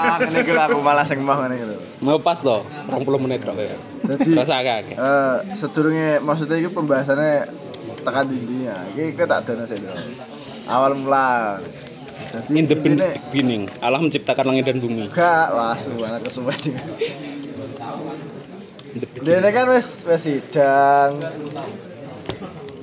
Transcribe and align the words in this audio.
Ngene 0.00 0.38
iki 0.40 0.52
lho 0.52 0.62
aku 0.64 0.78
malah 0.80 1.04
sing 1.04 1.18
mau 1.20 1.38
ngene 1.40 1.54
iki 1.56 1.66
lho. 1.68 1.76
Mau 2.00 2.18
pas 2.20 2.38
to, 2.40 2.64
20 2.88 3.24
menit 3.24 3.40
kok 3.44 3.56
ya. 3.56 3.76
Dadi 4.06 4.32
eh 4.36 5.34
sedurunge 5.54 6.18
maksudnya 6.24 6.56
iki 6.60 6.70
pembahasannya 6.72 7.48
tekan 8.00 8.26
intinya. 8.32 8.76
Iki 8.96 9.16
kita 9.16 9.44
tak 9.44 9.66
sih 9.68 9.78
lho. 9.78 9.94
Awal 10.70 10.92
mula. 10.96 11.58
Jadi 12.30 12.52
In 12.54 12.66
the 12.70 12.78
beginning, 12.78 13.66
Allah 13.82 13.98
menciptakan 13.98 14.54
langit 14.54 14.70
dan 14.70 14.78
bumi. 14.78 15.10
Gak, 15.10 15.50
wah 15.50 15.74
suwana 15.74 16.22
kesuwen. 16.22 16.54
Dene 19.18 19.50
kan 19.50 19.66
wis 19.74 20.06
wis 20.06 20.22
sidang. 20.22 21.18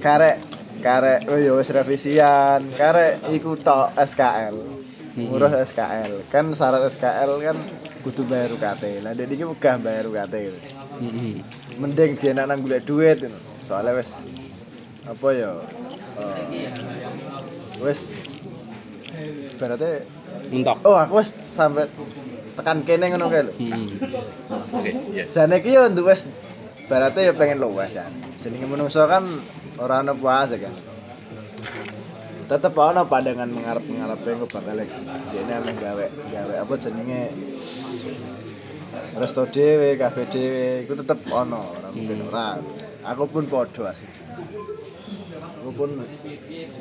Karek 0.03 0.43
karek 0.83 1.25
oh 1.31 1.39
ya 1.39 1.55
wis 1.55 1.71
revisian, 1.71 2.69
karek 2.75 3.23
iku 3.31 3.55
tok 3.55 3.95
SKL. 3.95 4.76
Ngurus 5.17 5.73
SKL. 5.73 6.13
Kan 6.29 6.53
syarat 6.53 6.85
SKL 6.93 7.31
kan 7.41 7.57
kudu 8.05 8.21
bayar 8.29 8.53
UKT. 8.53 9.01
Lah 9.01 9.17
dene 9.17 9.33
iki 9.33 9.43
megah 9.49 9.81
bayar 9.81 10.05
UKT. 10.05 10.35
Mending 11.81 12.11
dia 12.21 12.31
nang 12.37 12.61
golek 12.61 12.85
duit. 12.85 13.25
Soalnya 13.65 13.97
wis 13.97 14.13
apa 15.07 15.27
ya? 15.33 15.51
eh, 16.17 16.69
wis 17.81 18.33
berarti 19.57 20.05
Mentok. 20.53 20.77
oh 20.85 20.97
aku 20.97 21.19
wis 21.19 21.33
sampai 21.51 21.89
tekan 22.53 22.85
kene 22.85 23.09
ngono 23.09 23.27
kae 23.33 23.43
lho. 23.49 23.53
Oke, 24.73 24.91
iya. 25.13 25.25
Jane 25.29 25.59
iki 25.59 25.73
yo 25.73 25.89
wis 26.05 26.29
berarti 26.87 27.27
ya 27.27 27.33
pengen 27.33 27.59
luwes 27.59 27.97
ya. 27.97 28.05
Jenenge 28.39 28.69
menungso 28.69 29.03
kan 29.09 29.25
ora 29.81 29.99
ono 30.05 30.13
puasa 30.13 30.55
kan. 30.61 30.73
Tetep 32.47 32.73
ono 32.79 33.03
pandangan 33.03 33.51
mengarep-mengarep 33.51 34.19
engko 34.23 34.47
bakal 34.47 34.79
dene 35.35 35.51
ameh 35.51 35.75
gawe 35.75 36.05
gawe 36.31 36.53
apa 36.63 36.73
jenenge 36.79 37.21
resto 39.19 39.43
dhewe, 39.51 39.99
kafe 39.99 40.23
dhewe, 40.31 40.87
iku 40.87 40.93
tetep 40.95 41.19
ono, 41.27 41.59
ora 41.59 41.89
mungkin 41.91 42.23
ora. 42.29 42.55
Aku 43.03 43.27
pun 43.27 43.43
padha 43.51 43.91
asli. 43.91 44.07
Aku 45.59 45.69
pun 45.75 45.89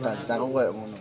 nah, 0.04 0.14
aku 0.14 0.46
koyo 0.54 0.70
ngono. 0.70 0.96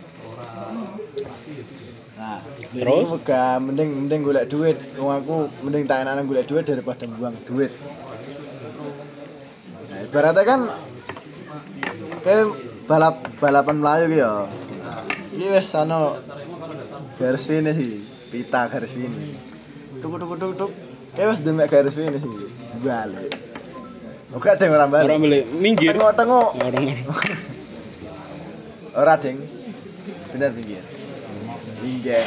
Nah, 2.16 2.40
Terus? 2.72 3.06
ini 3.06 3.12
Wega 3.12 3.44
mending 3.60 3.90
mending 4.02 4.20
golek 4.24 4.48
duit. 4.48 4.76
Wong 4.96 5.12
aku 5.12 5.36
mending 5.62 5.84
tak 5.84 6.08
enak 6.08 6.24
golek 6.24 6.48
duit 6.48 6.64
daripada 6.64 7.04
buang 7.12 7.36
duit. 7.44 7.70
Nah, 9.92 9.98
ibaratnya 10.02 10.42
kan 10.42 10.60
kayak 12.24 12.50
balap 12.86 13.14
balapan 13.42 13.76
Melayu 13.82 14.04
ki 14.10 14.18
ya. 14.22 14.32
Ini 15.36 15.46
wis 15.52 15.74
ana 15.74 16.16
garis 17.18 17.44
finish 17.44 17.76
sih, 17.76 18.00
pita 18.30 18.70
garis 18.70 18.94
finish. 18.94 19.36
Tuk 20.00 20.16
tuk 20.16 20.38
tuk 20.38 20.52
tuk. 20.54 20.72
Kayak 21.18 21.28
wis 21.34 21.40
demek 21.42 21.66
garis 21.68 21.94
finish 21.98 22.22
sih. 22.22 22.34
Balik. 22.80 23.34
Oke, 24.34 24.48
ada 24.50 24.64
orang 24.70 24.90
balik. 24.90 25.06
Orang 25.10 25.20
beli 25.22 25.40
minggir. 25.58 25.92
Tengok-tengok. 25.94 26.48
Orang 26.62 26.84
Ora, 28.96 29.12
Ding. 29.20 29.36
Bener 30.32 30.50
pinggir. 30.56 30.80
Pinggir. 31.84 32.24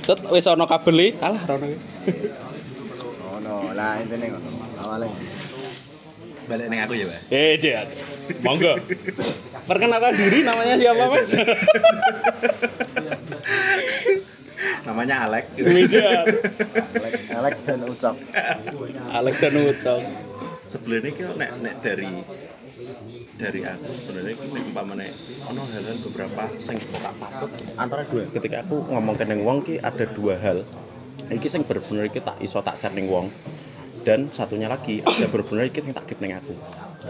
set 0.00 0.18
wis 0.32 0.48
ana 0.48 0.64
kabel 0.64 0.96
e, 0.96 1.08
alah 1.20 1.42
ora 1.44 1.54
ono. 1.60 1.66
Oh 3.28 3.38
no, 3.44 3.54
lah 3.76 4.00
intine 4.00 4.32
ngono. 4.32 4.48
Awale. 4.80 5.06
Balik 6.48 6.66
neng 6.72 6.80
aku 6.88 6.94
ya, 6.96 7.04
Pak. 7.04 7.20
Eh, 7.28 7.54
Jet. 7.60 8.15
Monggo. 8.44 8.74
Perkenalkan 9.66 10.14
diri 10.18 10.42
namanya 10.46 10.74
siapa, 10.78 11.04
Mas? 11.10 11.30
Namanya 14.86 15.14
Alek. 15.26 15.44
Jet. 15.90 16.26
Alek, 16.94 17.14
Alek 17.34 17.54
dan 17.66 17.80
ucap. 17.90 18.16
Alek 19.10 19.34
dan 19.42 19.54
Ucok. 19.66 20.02
Sebelumnya 20.66 21.10
ki 21.14 21.22
nek 21.38 21.50
nek 21.62 21.74
dari 21.82 22.10
dari 23.36 23.60
aku 23.62 23.92
sebenarnya 24.02 24.34
ki 24.34 24.46
nek 24.50 24.62
umpamane 24.72 25.06
ono 25.46 25.62
hal-hal 25.68 25.96
beberapa 26.08 26.42
sing 26.58 26.76
tak 26.80 27.14
patut 27.20 27.50
antara 27.76 28.02
dua 28.08 28.24
ketika 28.32 28.64
aku 28.64 28.80
ngomong 28.88 29.14
ke 29.14 29.24
neng 29.28 29.40
wong 29.44 29.60
ki 29.60 29.76
ada 29.80 30.04
dua 30.10 30.40
hal 30.40 30.64
iki 31.28 31.48
sing 31.48 31.62
bener-bener 31.68 32.08
iki 32.08 32.20
tak 32.24 32.40
iso 32.40 32.60
tak 32.64 32.80
share 32.80 32.96
ning 32.96 33.08
wong 33.08 33.28
dan 34.08 34.32
satunya 34.32 34.72
lagi 34.72 35.04
ada 35.04 35.28
bener-bener 35.28 35.68
iki 35.68 35.80
sing 35.84 35.92
tak 35.92 36.08
keep 36.08 36.18
ning 36.18 36.32
aku 36.32 36.56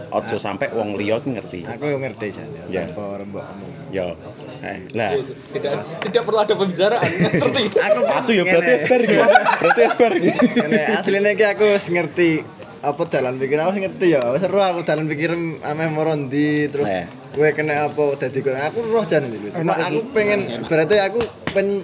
ojo 0.07 0.35
sampai 0.35 0.71
wong 0.71 0.95
liya 0.95 1.19
ki 1.19 1.29
ngerti 1.33 1.59
Aku 1.67 1.83
yang 1.85 2.01
ngerti 2.01 2.27
jan. 2.31 2.47
Ya. 2.67 2.87
Tanpa 2.87 3.19
omong. 3.19 3.71
ya 3.87 4.15
eh 4.59 4.77
lah 4.91 5.15
Tidak 5.15 5.71
tidak 6.01 6.21
perlu 6.23 6.39
ada 6.39 6.53
pembicaraan 6.53 7.07
itu. 7.11 7.77
Aku 7.77 7.99
asu 8.05 8.31
ya 8.31 8.43
berarti 8.43 8.71
esper 8.75 8.99
gitu 9.01 9.23
berarti 9.57 9.81
esper 9.81 10.11
gitu 10.17 10.39
Ngene 10.63 10.81
asline 10.95 11.29
iki 11.31 11.45
aku 11.45 11.63
wis 11.71 11.85
ngerti 11.87 12.29
apa 12.77 13.01
dalan 13.09 13.35
pikir 13.35 13.57
aku 13.57 13.79
ngerti 13.79 14.07
ya. 14.13 14.21
Seru 14.37 14.59
aku 14.59 14.79
dalan 14.81 15.05
pikir 15.05 15.33
ameh 15.61 15.87
moro 15.87 16.13
ndi 16.13 16.67
terus 16.67 16.85
Eh. 16.85 17.05
kowe 17.33 17.49
kena 17.51 17.85
apa 17.85 18.03
dadi. 18.17 18.39
Aku 18.41 18.77
roh 18.83 19.03
jan. 19.03 19.25
Cuma 19.27 19.73
aku 19.75 20.09
pengen 20.09 20.39
berarti 20.65 20.95
aku 20.97 21.21
pengen 21.51 21.81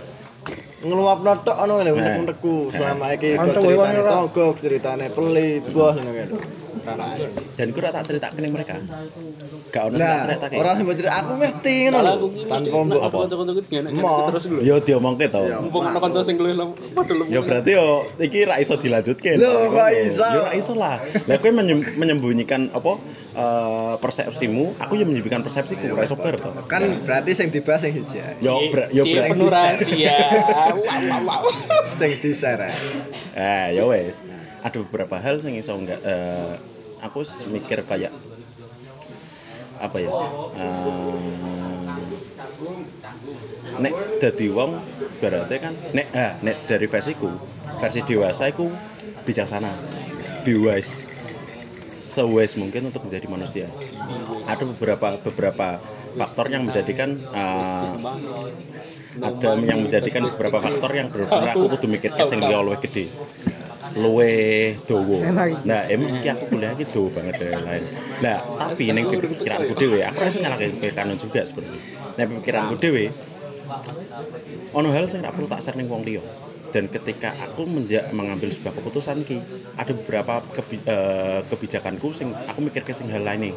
ngeluap 0.84 1.24
notok 1.24 1.56
ono 1.56 1.80
ngene 1.80 1.92
unek-unekku 1.94 2.68
selama 2.70 3.16
iki 3.16 3.40
kok 3.40 3.56
ceritane 3.56 4.00
togok, 4.04 4.56
ceritane 4.60 5.06
peli, 5.08 5.64
bos 5.64 5.96
ngono. 5.96 6.36
Dan 7.54 7.68
gue 7.70 7.82
tak 7.82 8.04
cerita 8.04 8.28
ke 8.34 8.40
mereka 8.44 8.76
gak 9.74 9.84
ono 9.90 9.96
Nah, 9.98 10.26
ceritake 10.30 10.56
orang 10.58 10.74
sing 10.78 10.86
cerita 10.94 11.14
aku 11.18 11.34
ngerti 11.38 11.76
ngono 11.90 12.00
lho. 12.02 12.14
Tanpa 12.46 12.78
mbok 12.84 13.02
apa 13.02 13.18
kanca-kanca 13.26 13.54
iki 13.58 13.74
ngene 13.74 13.90
Mo. 13.98 14.14
terus 14.30 14.44
dulu. 14.46 14.60
yo 14.62 14.76
diomongke 14.78 15.26
to 15.30 15.42
Mumpung 15.66 15.84
ana 15.90 15.98
kanca 15.98 16.20
sing 16.22 16.36
luwih. 16.38 16.54
Ya 17.34 17.40
berarti 17.42 17.72
yo 17.74 17.86
iki 18.22 18.40
ra 18.46 18.62
iso 18.62 18.78
dilanjutke. 18.78 19.42
Loh, 19.42 19.74
kok 19.74 19.90
iso? 19.98 20.22
Ya 20.22 20.42
ra 20.46 20.52
iso 20.54 20.74
lah. 20.78 21.02
Lah 21.26 21.36
kowe 21.42 21.50
menyem- 21.50 21.98
menyembunyikan 21.98 22.70
apa 22.70 23.02
eh, 23.34 23.94
persepsimu, 23.98 24.78
aku 24.78 24.94
yang 24.94 25.10
menyembunyikan 25.10 25.42
persepsiku, 25.42 25.98
ra 25.98 26.06
iso 26.06 26.14
bar 26.14 26.38
to. 26.38 26.50
kan 26.70 26.86
berarti 27.02 27.32
sing 27.34 27.48
dibahas 27.50 27.82
sing 27.82 27.98
hiji 27.98 28.22
ae. 28.22 28.34
Yo 28.46 28.70
ber 28.70 28.94
yo 28.94 29.02
ber. 29.02 29.24
penuh 29.34 29.50
rahasia. 29.50 30.18
Sing 31.98 32.12
di-share. 32.22 32.70
ae. 32.70 32.76
Eh, 33.34 33.68
ya 33.78 33.84
wes. 33.86 34.22
Ada 34.64 34.80
beberapa 34.88 35.20
hal 35.20 35.44
sing 35.44 35.58
iso 35.58 35.76
enggak 35.76 36.00
eh, 36.02 36.54
aku 37.04 37.22
mikir 37.52 37.84
kayak 37.84 38.14
apa 39.84 39.98
ya? 40.00 40.12
Eh, 40.56 40.94
nek 43.84 43.94
dadi 44.22 44.48
wong 44.48 44.72
berarti 45.20 45.56
kan 45.60 45.74
nek 45.92 46.08
ah, 46.16 46.32
nek 46.40 46.56
dari 46.70 46.88
versiku 46.88 47.30
versi 47.82 48.00
dewasa 48.06 48.48
iku 48.48 48.70
bijaksana 49.28 49.72
be 50.46 50.54
wise 50.56 51.10
sewise 51.90 52.56
mungkin 52.60 52.92
untuk 52.94 53.04
menjadi 53.08 53.28
manusia 53.28 53.68
ada 54.46 54.64
beberapa 54.64 55.18
beberapa 55.20 55.68
faktor 56.14 56.46
yang 56.54 56.70
menjadikan 56.70 57.18
eh, 57.18 57.94
ada 59.22 59.50
yang 59.62 59.80
menjadikan 59.86 60.26
beberapa 60.30 60.58
faktor 60.62 60.92
yang 60.94 61.08
benar-benar 61.10 61.54
aku 61.54 61.60
kudu 61.78 61.88
mikir 61.90 62.12
dia 62.14 62.58
luwih 62.62 62.80
gede 62.82 63.06
luwe 63.94 64.34
dowo 64.90 65.22
nah 65.70 65.86
emang 65.86 66.10
iki 66.18 66.28
aku 66.34 66.44
kuliah 66.50 66.74
iki 66.74 66.86
dowo 66.90 67.08
banget 67.14 67.36
dari 67.38 67.58
lain 67.62 67.84
nah 68.26 68.38
tapi 68.42 68.90
ning 68.90 69.06
pikiranku 69.06 69.74
dhewe 69.78 70.00
aku 70.02 70.18
rasa 70.24 70.38
nyalahke 70.42 70.66
pikiranku 70.82 71.16
juga 71.20 71.42
sebenarnya. 71.46 71.82
Nah 72.14 72.26
pikiranku 72.30 72.76
dhewe 72.80 73.06
ono 74.74 74.90
hal 74.90 75.06
sing 75.10 75.22
gak 75.22 75.34
perlu 75.38 75.48
tak 75.50 75.62
share 75.62 75.78
ning 75.78 75.88
wong 75.90 76.02
liya. 76.06 76.22
Dan 76.74 76.90
ketika 76.90 77.30
aku 77.38 77.70
menja- 77.70 78.10
mengambil 78.18 78.50
sebuah 78.50 78.74
keputusan 78.74 79.22
ki 79.22 79.38
ada 79.78 79.94
beberapa 79.94 80.42
kebi- 80.42 80.82
eh, 80.90 81.46
kebijakanku 81.46 82.10
sing 82.18 82.34
aku 82.50 82.66
mikir 82.66 82.82
ke 82.82 82.94
sing 82.98 83.14
hal 83.14 83.22
lainnya. 83.22 83.54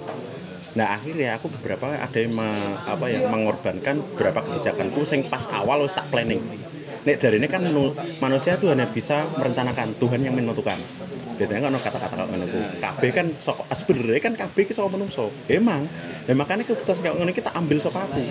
Nah 0.76 0.92
akhirnya 0.92 1.40
aku 1.40 1.48
beberapa 1.48 1.96
ada 1.96 2.18
yang 2.20 2.36
me- 2.36 2.76
apa 2.84 3.08
ya 3.08 3.24
mengorbankan 3.24 4.04
beberapa 4.12 4.44
kebijakanku 4.44 5.08
sing 5.08 5.24
pas 5.32 5.48
awal 5.48 5.80
wis 5.88 5.96
tak 5.96 6.04
planning 6.12 6.44
nek 7.06 7.16
jari 7.22 7.38
ini 7.38 7.46
kan 7.46 7.62
nu- 7.62 7.94
manusia 8.18 8.58
itu 8.58 8.66
hanya 8.66 8.84
bisa 8.90 9.22
merencanakan 9.38 9.94
Tuhan 9.96 10.20
yang 10.26 10.34
menentukan. 10.34 10.76
Biasanya 11.36 11.68
kan 11.68 11.78
kata-kata 11.78 12.24
ngono 12.26 12.48
ku. 12.48 12.60
kabeh 12.80 13.10
kan 13.12 13.26
sok 13.38 13.68
sebenarnya 13.70 14.20
kan 14.24 14.34
kabeh 14.34 14.66
ki 14.66 14.72
saka 14.74 14.90
menungso. 14.98 15.30
Emang. 15.46 15.86
Nah 16.26 16.34
makanya 16.34 16.66
keputusan 16.66 17.06
kayak 17.06 17.14
ngono 17.14 17.30
iki 17.30 17.44
tak 17.44 17.54
ambil 17.54 17.78
saka 17.78 18.02
aku. 18.08 18.24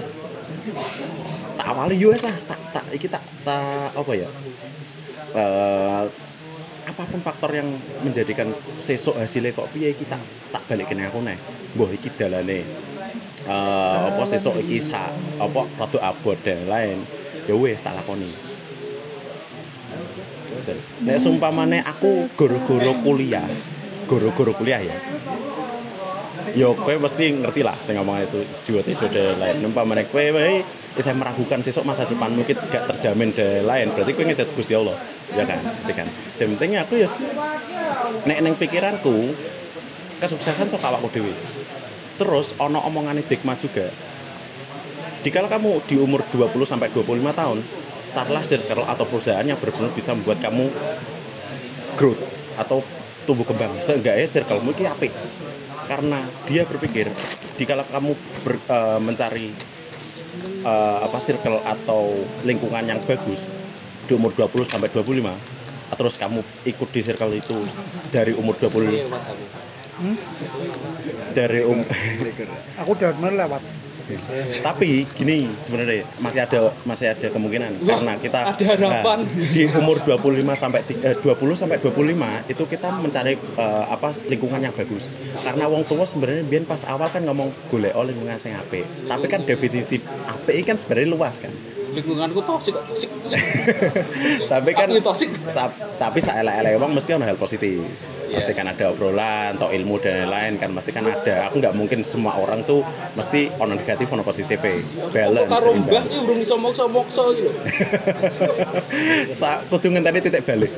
Tak 1.56 1.68
awali 1.72 1.96
wes 2.04 2.26
lah. 2.28 2.36
Tak 2.50 2.60
tak 2.74 2.86
iki 2.92 3.08
tak 3.08 3.24
apa 3.96 4.12
ya? 4.12 4.28
Eh, 5.36 6.04
apa 6.86 7.02
pun 7.10 7.20
faktor 7.20 7.50
yang 7.52 7.68
menjadikan 8.06 8.54
sesok 8.86 9.18
hasilnya 9.18 9.52
kok 9.52 9.68
piye 9.74 9.92
iki 9.92 10.06
tak 10.06 10.22
tak 10.54 10.62
balikin 10.70 11.02
aku 11.02 11.18
nih 11.26 11.36
mbah 11.76 11.90
iki 11.92 12.14
dalane 12.14 12.62
eh 13.46 14.00
apa 14.14 14.24
sesok 14.24 14.62
iki 14.62 14.80
apa 15.42 15.62
rada 15.82 16.00
abot 16.06 16.38
dan 16.46 16.62
lain 16.70 17.02
ya 17.50 17.58
wes 17.58 17.82
tak 17.82 17.98
lakoni 17.98 18.30
Betul. 20.66 20.82
Nek 21.06 21.22
sumpamane 21.22 21.86
aku 21.86 22.26
goro-goro 22.34 22.98
kuliah, 23.06 23.46
goro-goro 24.10 24.50
kuliah 24.58 24.82
ya. 24.82 24.98
yo 26.56 26.72
kowe 26.72 26.96
mesti 26.96 27.36
ngerti 27.36 27.62
lah 27.68 27.76
sing 27.84 28.00
ngomong 28.00 28.24
itu 28.26 28.42
jiwa 28.66 28.82
tejo 28.82 29.06
de 29.14 29.38
lain. 29.38 29.62
Umpamane 29.62 30.10
kowe 30.10 30.26
wae 30.34 30.66
bisa 30.98 31.14
meragukan 31.14 31.62
sesuk 31.62 31.86
masa 31.86 32.08
depan 32.10 32.34
mungkin 32.34 32.58
gak 32.72 32.90
terjamin 32.90 33.30
de 33.30 33.62
lain. 33.62 33.94
Berarti 33.94 34.12
kowe 34.18 34.26
ngejat 34.26 34.50
Gusti 34.58 34.74
Allah. 34.74 34.98
Ya 35.38 35.46
kan? 35.46 35.62
Berarti 35.62 35.94
kan? 35.94 36.08
Yang 36.34 36.50
penting 36.58 36.72
aku 36.82 36.94
ya 36.98 37.08
nek 38.26 38.38
neng 38.42 38.54
pikiranku 38.58 39.38
kesuksesan 40.18 40.66
sok 40.66 40.82
awakku 40.82 41.14
dhewe. 41.14 41.34
Terus 42.18 42.58
ono 42.58 42.82
omongane 42.82 43.22
Jack 43.22 43.46
Ma 43.46 43.54
juga. 43.54 43.86
Dikala 45.22 45.46
kamu 45.46 45.86
di 45.86 46.02
umur 46.02 46.26
20 46.34 46.58
sampai 46.66 46.90
25 46.90 47.06
tahun 47.38 47.62
carilah 48.16 48.44
circle 48.48 48.84
atau 48.88 49.04
perusahaan 49.04 49.44
yang 49.44 49.60
benar-benar 49.60 49.92
bisa 49.92 50.16
membuat 50.16 50.40
kamu 50.40 50.72
growth 52.00 52.24
atau 52.56 52.80
tumbuh 53.28 53.44
kembang. 53.44 53.76
Seenggaknya 53.84 54.24
circlemu 54.24 54.72
itu 54.72 54.88
apik. 54.88 55.12
Karena 55.86 56.24
dia 56.48 56.64
berpikir 56.64 57.12
dikala 57.60 57.84
kamu 57.84 58.16
ber- 58.16 58.64
eh, 58.72 59.00
mencari 59.04 59.52
eh, 60.64 61.00
apa 61.04 61.18
circle 61.20 61.60
atau 61.62 62.16
lingkungan 62.48 62.88
yang 62.88 63.04
bagus 63.04 63.52
di 64.06 64.14
umur 64.16 64.32
20 64.34 64.70
sampai 64.70 64.90
25 64.90 65.56
terus 65.96 66.18
kamu 66.18 66.42
ikut 66.66 66.90
di 66.92 67.02
circle 67.06 67.34
itu 67.38 67.58
dari 68.12 68.34
umur 68.36 68.58
20 68.58 69.06
dari 71.32 71.64
um 71.64 71.80
Aku 72.84 72.92
udah 73.00 73.16
lewat. 73.16 73.62
Tapi 74.62 75.06
gini 75.18 75.50
sebenarnya 75.66 76.06
masih 76.22 76.40
ada 76.46 76.72
masih 76.86 77.12
ada 77.12 77.28
kemungkinan. 77.30 77.82
Karena 77.82 78.14
kita 78.22 78.38
ada 78.54 78.66
harapan. 78.78 79.20
nah, 79.26 79.50
di 79.52 79.64
umur 79.74 79.98
25 80.04 80.46
sampai 80.54 80.82
eh, 81.02 81.16
20 81.18 81.58
sampai 81.58 81.78
25 81.82 82.52
itu 82.52 82.64
kita 82.70 82.88
mencari 83.02 83.34
eh, 83.38 83.86
apa 83.90 84.14
lingkungan 84.30 84.62
yang 84.62 84.74
bagus. 84.74 85.10
Karena 85.42 85.66
wong 85.66 85.84
tua 85.90 86.06
sebenarnya 86.06 86.46
biar 86.46 86.64
pas 86.70 86.86
awal 86.86 87.10
kan 87.10 87.26
ngomong 87.26 87.50
golek 87.70 87.94
lingkungan 87.94 88.38
sing 88.38 88.54
apik. 88.54 88.86
Tapi 89.10 89.26
kan 89.26 89.42
definisi 89.44 90.02
apik 90.30 90.70
kan 90.70 90.78
sebenarnya 90.78 91.10
luas 91.14 91.42
kan 91.42 91.54
lingkunganku 91.96 92.44
toksik 92.44 92.76
kok 92.76 92.84
toksik 92.86 93.10
tapi 94.52 94.70
kan 94.72 94.88
Aku 94.88 95.00
toksik. 95.02 95.32
ta- 95.50 95.72
tapi 95.96 96.20
saelek-elek 96.20 96.76
wong 96.76 96.92
mesti 96.94 97.12
ada 97.12 97.26
hal 97.26 97.40
positif. 97.40 97.80
Pasti 98.26 98.52
kan 98.52 98.68
ada 98.68 98.92
obrolan 98.92 99.56
atau 99.56 99.72
ilmu 99.72 99.96
dan 99.96 100.28
lain-lain 100.28 100.60
kan 100.60 100.68
mesti 100.68 100.92
kan 100.92 101.08
ada. 101.08 101.48
Aku 101.48 101.64
nggak 101.64 101.72
mungkin 101.72 102.04
semua 102.04 102.36
orang 102.36 102.68
tuh 102.68 102.84
mesti 103.16 103.48
ono 103.56 103.80
negatif 103.80 104.12
ono 104.12 104.28
positif 104.28 104.60
balance 105.08 105.48
karo 105.48 105.72
mbah 105.72 106.04
seimbang. 106.04 106.04
ki 106.04 106.16
urung 106.20 106.40
iso 106.44 106.60
mokso-mokso 106.60 107.32
gitu. 107.32 107.48
Sa 109.40 109.64
kudu 109.66 109.88
ngenteni 109.88 110.20
titik 110.20 110.44
balik. 110.44 110.72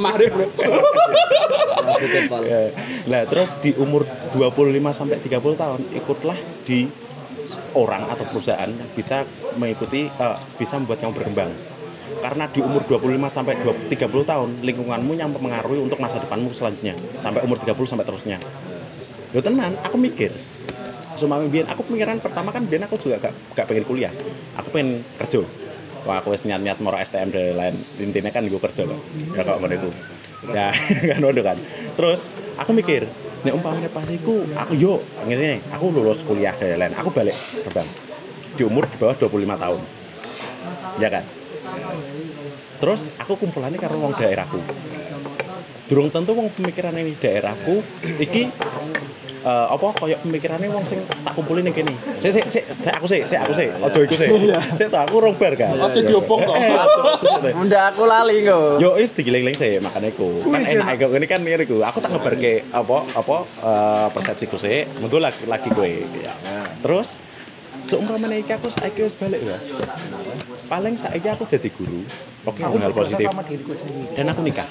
Mahrib 0.00 0.32
bro. 0.32 0.46
Ya. 2.46 2.68
Nah, 3.08 3.22
terus 3.24 3.56
di 3.56 3.72
umur 3.72 4.04
25 4.34 4.52
sampai 4.92 5.16
30 5.16 5.32
tahun 5.56 5.80
ikutlah 5.96 6.36
di 6.66 6.90
orang 7.76 8.08
atau 8.10 8.24
perusahaan 8.28 8.70
bisa 8.94 9.22
mengikuti 9.56 10.08
eh, 10.08 10.38
bisa 10.56 10.78
membuat 10.80 11.02
kamu 11.02 11.12
berkembang. 11.16 11.50
Karena 12.16 12.48
di 12.48 12.64
umur 12.64 12.82
25 12.86 13.28
sampai 13.28 13.54
20 13.60 13.92
30 13.92 14.30
tahun 14.30 14.48
lingkunganmu 14.62 15.12
yang 15.18 15.30
mempengaruhi 15.30 15.82
untuk 15.82 16.00
masa 16.00 16.22
depanmu 16.22 16.50
selanjutnya 16.50 16.96
sampai 17.20 17.44
umur 17.44 17.60
30 17.60 17.76
sampai 17.86 18.06
terusnya. 18.06 18.38
Yo 19.34 19.42
tenan, 19.42 19.74
aku 19.82 20.00
mikir. 20.00 20.32
Cuma 21.16 21.40
biyen 21.44 21.66
aku 21.68 21.82
pemikiran 21.88 22.20
pertama 22.20 22.52
kan 22.52 22.62
biyen 22.64 22.84
aku 22.84 23.00
juga 23.00 23.20
gak, 23.20 23.34
gak 23.56 23.66
pengen 23.68 23.84
kuliah. 23.88 24.12
Aku 24.56 24.68
pengen 24.72 25.02
kerja. 25.16 25.42
Wah, 26.06 26.22
aku 26.22 26.30
wis 26.30 26.46
niat-niat 26.46 26.78
moro 26.78 26.94
STM 27.02 27.34
dan 27.34 27.58
lain. 27.58 27.74
Intinya 27.98 28.30
kan 28.30 28.46
gue 28.46 28.60
kerja 28.62 28.86
kok. 28.86 29.00
Ya 29.34 29.42
ngono 29.42 29.74
itu. 29.74 29.90
Ya, 30.54 30.70
kan 31.10 31.18
ngono 31.18 31.42
kan. 31.42 31.58
Terus 31.98 32.30
aku 32.54 32.70
mikir, 32.70 33.10
nek 33.46 33.54
umpamane 33.54 33.86
pas 33.86 34.08
iku 34.10 34.42
aku 34.58 34.72
yo 34.74 34.98
ngene, 35.22 35.62
aku 35.70 35.94
lulus 35.94 36.26
kuliah 36.26 36.52
dan 36.58 36.82
lain. 36.82 36.92
Aku 36.98 37.14
balik 37.14 37.38
terbang. 37.62 37.86
Di 38.58 38.62
umur 38.66 38.90
di 38.90 38.96
bawah 38.98 39.14
25 39.14 39.62
tahun. 39.62 39.80
Ya 40.98 41.08
kan? 41.12 41.24
Terus 42.82 43.14
aku 43.22 43.38
kumpulannya 43.38 43.78
karo 43.78 44.02
wong 44.02 44.18
daerahku. 44.18 44.58
Durung 45.86 46.10
tentu 46.10 46.34
wong 46.34 46.50
pemikiran 46.50 46.98
ini 46.98 47.14
daerahku 47.14 47.78
iki 48.18 48.50
eh, 49.46 49.66
apa 49.70 49.86
koyo 49.94 50.18
pemikirannya 50.18 50.66
wong 50.74 50.82
sing 50.82 50.98
tak 51.06 51.30
kumpulin 51.38 51.62
ning 51.62 51.70
kene. 51.70 51.94
Sik 52.18 52.34
sik 52.34 52.46
sik 52.50 52.64
sik 52.82 52.94
aku 52.98 53.06
sik, 53.06 53.22
sik 53.30 53.38
aku 53.38 53.54
sik. 53.54 53.70
Ojo 53.78 53.98
iku 54.02 54.14
sik. 54.18 54.28
Sik 54.74 54.90
tak 54.90 55.06
aku 55.06 55.22
rong 55.22 55.38
bar 55.38 55.54
kan. 55.54 55.78
Ojo 55.78 55.98
diopong 56.02 56.42
kok. 56.42 56.56
Eh, 56.58 56.74
ojo, 56.74 57.00
ojo, 57.06 57.26
ojo. 57.38 57.48
Unda 57.54 57.94
aku 57.94 58.02
lali 58.02 58.42
kok. 58.42 58.82
Yo 58.82 58.98
is 58.98 59.14
digiling-giling 59.14 59.54
sih 59.54 59.78
makanya 59.78 60.10
ku. 60.10 60.42
Kan 60.42 60.66
enak 60.66 60.98
kok 60.98 61.14
ini 61.14 61.26
kan 61.30 61.40
ngene 61.46 61.64
ku. 61.70 61.78
Aku 61.86 62.02
tak 62.02 62.10
ngebarke 62.10 62.66
apa 62.74 62.96
apa 63.14 63.36
eh, 63.62 64.06
persepsiku 64.10 64.58
sih. 64.58 64.90
Mungkin 64.98 65.22
lagi 65.22 65.46
lagi 65.46 65.70
gue. 65.70 66.02
Ya. 66.18 66.34
Terus 66.82 67.22
seumpamane 67.86 68.42
iki 68.42 68.50
aku 68.50 68.74
saiki 68.74 69.06
wis 69.06 69.14
balik 69.14 69.38
ya. 69.38 69.54
Paling 70.66 70.98
saiki 70.98 71.30
aku 71.30 71.46
jadi 71.46 71.70
guru. 71.70 72.02
Oke, 72.46 72.60
Aku 72.62 72.76
hal 72.78 72.92
positif. 72.94 73.26
sama 73.26 73.42
diriku 73.42 73.72
sendiri. 73.74 74.06
Dan 74.14 74.26
aku 74.30 74.40
nikah. 74.46 74.68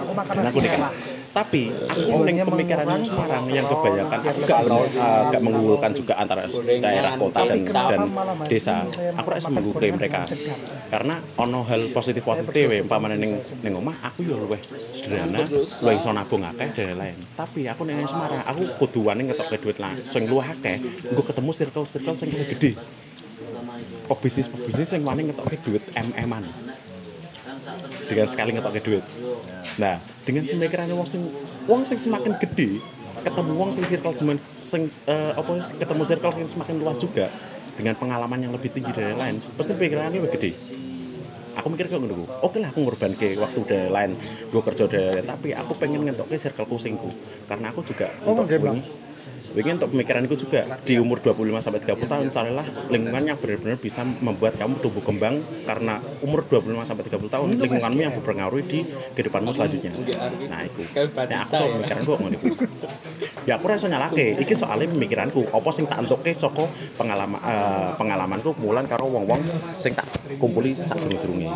Aku 0.00 0.12
makan 0.16 0.32
Dan 0.32 0.44
aku 0.48 0.58
nikah. 0.64 0.80
merah. 0.80 0.92
Tapi 1.30 1.70
aku 1.70 2.26
ning 2.26 2.42
pemikiran 2.42 2.86
yang 2.90 3.06
sekarang 3.06 3.44
yang 3.54 3.66
kebanyakan 3.70 4.18
aku 4.18 4.40
gak 4.50 4.60
eh, 4.66 5.22
gak 5.30 5.42
mengunggulkan 5.46 5.94
juga 5.94 6.18
antara 6.18 6.42
daerah 6.66 7.14
kota 7.14 7.46
dan 7.46 7.60
dan 7.70 8.00
desa. 8.50 8.82
Aku 9.14 9.28
rasa 9.30 9.46
menggugui 9.46 9.94
mereka. 9.94 10.26
Karena 10.90 11.22
ono 11.38 11.62
hal 11.62 11.94
positif 11.94 12.26
positif 12.26 12.66
ya, 12.66 12.82
umpamane 12.82 13.14
ning 13.14 13.38
ning 13.62 13.72
omah 13.78 13.94
aku 14.02 14.26
yo 14.26 14.42
luwih 14.42 14.58
sederhana, 14.90 15.46
luwih 15.46 15.96
iso 16.02 16.10
nabung 16.10 16.42
akeh 16.42 16.66
dan 16.74 16.98
lain-lain. 16.98 17.18
Tapi 17.38 17.60
aku 17.70 17.86
ning 17.86 18.02
Semarang, 18.10 18.42
aku 18.42 18.62
kudu 18.82 19.06
wani 19.06 19.30
ngetokke 19.30 19.54
duit 19.62 19.78
lah. 19.78 19.94
Sing 20.10 20.26
luwih 20.26 20.50
akeh, 20.50 20.82
nggo 21.14 21.22
ketemu 21.22 21.50
circle-circle 21.54 22.16
sing 22.18 22.28
luwih 22.34 22.48
gede. 22.58 22.74
Pebisnis 24.10 24.50
pebisnis 24.50 24.90
sing 24.90 25.06
wani 25.06 25.30
ngetokke 25.30 25.62
duit 25.62 25.82
MM-an. 25.94 26.42
Dengan 28.06 28.26
sekali 28.26 28.50
ngetokke 28.56 28.80
duit. 28.82 29.04
Nah, 29.78 30.02
dengan 30.26 30.42
pemikirannya 30.46 30.94
wong 30.94 31.08
sing 31.08 31.22
wong 31.70 31.82
sing 31.86 31.98
semakin 31.98 32.34
gede, 32.42 32.82
ketemu 33.22 33.52
wong 33.54 33.70
sing 33.70 33.84
circle 33.86 34.14
cuman 34.16 34.36
sing 34.58 34.90
eh, 35.06 35.32
apa 35.36 35.50
ketemu 35.62 36.02
circle 36.06 36.34
yang 36.36 36.50
semakin 36.50 36.76
luas 36.80 36.96
juga 36.98 37.30
dengan 37.78 37.94
pengalaman 37.96 38.38
yang 38.40 38.52
lebih 38.52 38.70
tinggi 38.74 38.92
dari 38.92 39.14
lain, 39.16 39.40
pasti 39.56 39.72
pikirannya 39.72 40.20
lebih 40.20 40.32
gede. 40.36 40.52
Aku 41.58 41.66
mikir 41.66 41.90
kayak 41.90 42.06
ngono. 42.06 42.24
Oke 42.46 42.62
lah 42.62 42.70
aku 42.70 42.86
ngorban 42.86 43.12
ke 43.18 43.34
waktu 43.36 43.58
udah 43.60 43.82
lain, 43.90 44.14
gue 44.48 44.62
kerja 44.62 44.82
udah 44.86 45.04
lain, 45.18 45.26
tapi 45.26 45.48
aku 45.52 45.72
pengen 45.76 46.06
ngentok 46.06 46.30
ke 46.30 46.38
circleku 46.38 46.78
singku. 46.78 47.10
Karena 47.50 47.74
aku 47.74 47.82
juga 47.84 48.08
Oh, 48.22 48.32
untuk 48.32 48.48
Wingi 49.50 49.82
untuk 49.82 49.90
pemikiranku 49.90 50.34
juga 50.38 50.78
di 50.86 50.94
umur 50.94 51.18
25 51.18 51.58
sampai 51.58 51.82
30 51.82 52.06
tahun 52.06 52.26
carilah 52.30 52.66
lingkungan 52.86 53.22
yang 53.26 53.34
benar-benar 53.34 53.82
bisa 53.82 54.06
membuat 54.22 54.54
kamu 54.54 54.78
tumbuh 54.78 55.02
kembang 55.02 55.42
karena 55.66 55.98
umur 56.22 56.46
25 56.46 56.86
sampai 56.86 57.02
30 57.10 57.34
tahun 57.34 57.48
lingkunganmu 57.58 58.00
yang 58.00 58.14
berpengaruh 58.14 58.62
di 58.62 58.86
kehidupanmu 59.18 59.50
selanjutnya. 59.50 59.90
Nah, 60.46 60.62
itu. 60.62 60.82
Nah, 60.94 61.38
aku 61.42 61.52
soal 61.58 61.68
pemikiran 61.74 62.00
gue 62.06 62.16
ngono 62.22 62.34
iku. 62.38 62.48
Ya 63.48 63.58
aku 63.58 63.66
rasa 63.66 63.90
nyalake, 63.90 64.38
iki 64.38 64.54
soalnya 64.54 64.86
pemikiranku. 64.86 65.42
Apa 65.50 65.70
sing 65.74 65.90
tak 65.90 66.06
entuke 66.06 66.30
saka 66.30 66.70
pengalaman 66.94 67.40
eh, 67.42 67.90
pengalamanku 67.98 68.54
mulan 68.62 68.86
karo 68.86 69.10
wong-wong 69.10 69.42
sing 69.82 69.98
tak 69.98 70.06
kumpuli 70.38 70.78
sak 70.78 71.02
durunge 71.02 71.50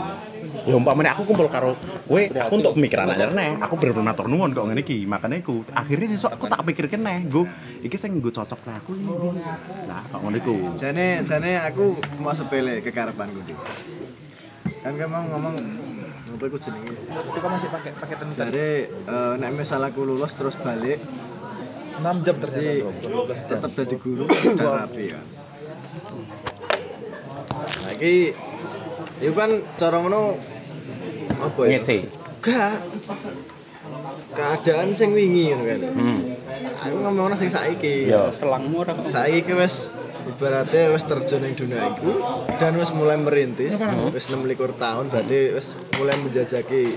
Ya 0.64 0.74
umpamane 0.80 1.12
aku 1.12 1.28
kumpul 1.28 1.52
karo 1.52 1.76
kowe, 2.08 2.22
aku 2.24 2.54
untuk 2.56 2.72
pemikiran 2.72 3.12
neh. 3.12 3.60
Aku 3.60 3.76
bener-bener 3.76 4.16
matur 4.16 4.32
nuwun 4.32 4.56
kok 4.56 4.64
ngene 4.64 4.80
iki. 4.80 5.04
Makane 5.04 5.44
iku 5.44 5.60
akhirnya 5.76 6.08
sesuk 6.16 6.32
aku 6.32 6.48
tak 6.48 6.64
pikirke 6.64 6.96
neh, 6.96 7.28
nggo 7.28 7.44
iki 7.84 7.96
sing 8.00 8.16
nggo 8.16 8.32
cocok 8.32 8.60
lah 8.64 8.80
aku 8.80 8.96
ini. 8.96 9.40
Nah, 9.84 10.00
kok 10.08 10.20
ngono 10.24 10.36
iku. 10.40 10.56
Jane 10.80 11.20
jane 11.28 11.60
aku 11.60 12.00
mau 12.16 12.32
sepele 12.32 12.80
kekarepanku. 12.80 13.44
Kan 14.80 14.96
kamu 14.96 15.20
ngomong 15.36 15.54
apa 16.34 16.44
iku 16.48 16.56
jenenge? 16.56 16.96
Itu 16.96 17.38
kan 17.44 17.50
masih 17.60 17.68
pakai 17.68 17.90
pakai 18.00 18.16
tentang 18.24 18.38
Jadi 18.48 18.68
eh, 18.88 19.32
nek 19.36 19.50
misal 19.52 19.84
aku 19.84 20.00
lulus 20.00 20.32
terus 20.32 20.56
balik 20.56 20.96
6 21.94 22.26
jam 22.26 22.36
jadi 22.42 22.82
ternyata. 22.82 23.46
tetap 23.46 23.70
jadi 23.70 23.96
guru 24.00 24.24
dan 24.26 24.56
rapi 24.58 25.04
kan. 25.14 25.26
Nah, 27.84 27.92
iki 27.94 28.34
itu 29.22 29.32
kan 29.32 29.50
cara 29.78 30.02
ngono 30.02 30.53
apa 31.44 31.60
ya? 31.64 31.70
Ngece. 31.78 31.96
Gak. 32.40 32.76
Keadaan 34.34 34.90
sing 34.90 35.14
wingi 35.14 35.54
ngono 35.54 35.64
kan. 35.64 35.80
Hmm. 35.94 36.18
Aku 36.84 36.96
ngomongno 37.00 37.36
sing 37.38 37.48
saiki. 37.48 38.10
Ya. 38.10 38.28
selangmu 38.28 38.82
ora. 38.82 38.92
Saiki 39.06 39.46
ki 39.46 39.54
wis 39.54 39.94
ibaratnya 40.24 40.90
wis 40.90 41.04
terjun 41.04 41.44
ning 41.44 41.54
dunia 41.54 41.84
iku 41.92 42.16
dan 42.56 42.74
wis 42.74 42.90
mulai 42.90 43.20
merintis, 43.20 43.76
wis 44.10 44.24
26 44.26 44.56
tahun 44.74 45.04
berarti 45.12 45.40
wis 45.52 45.76
mulai 46.00 46.16
menjajaki 46.16 46.96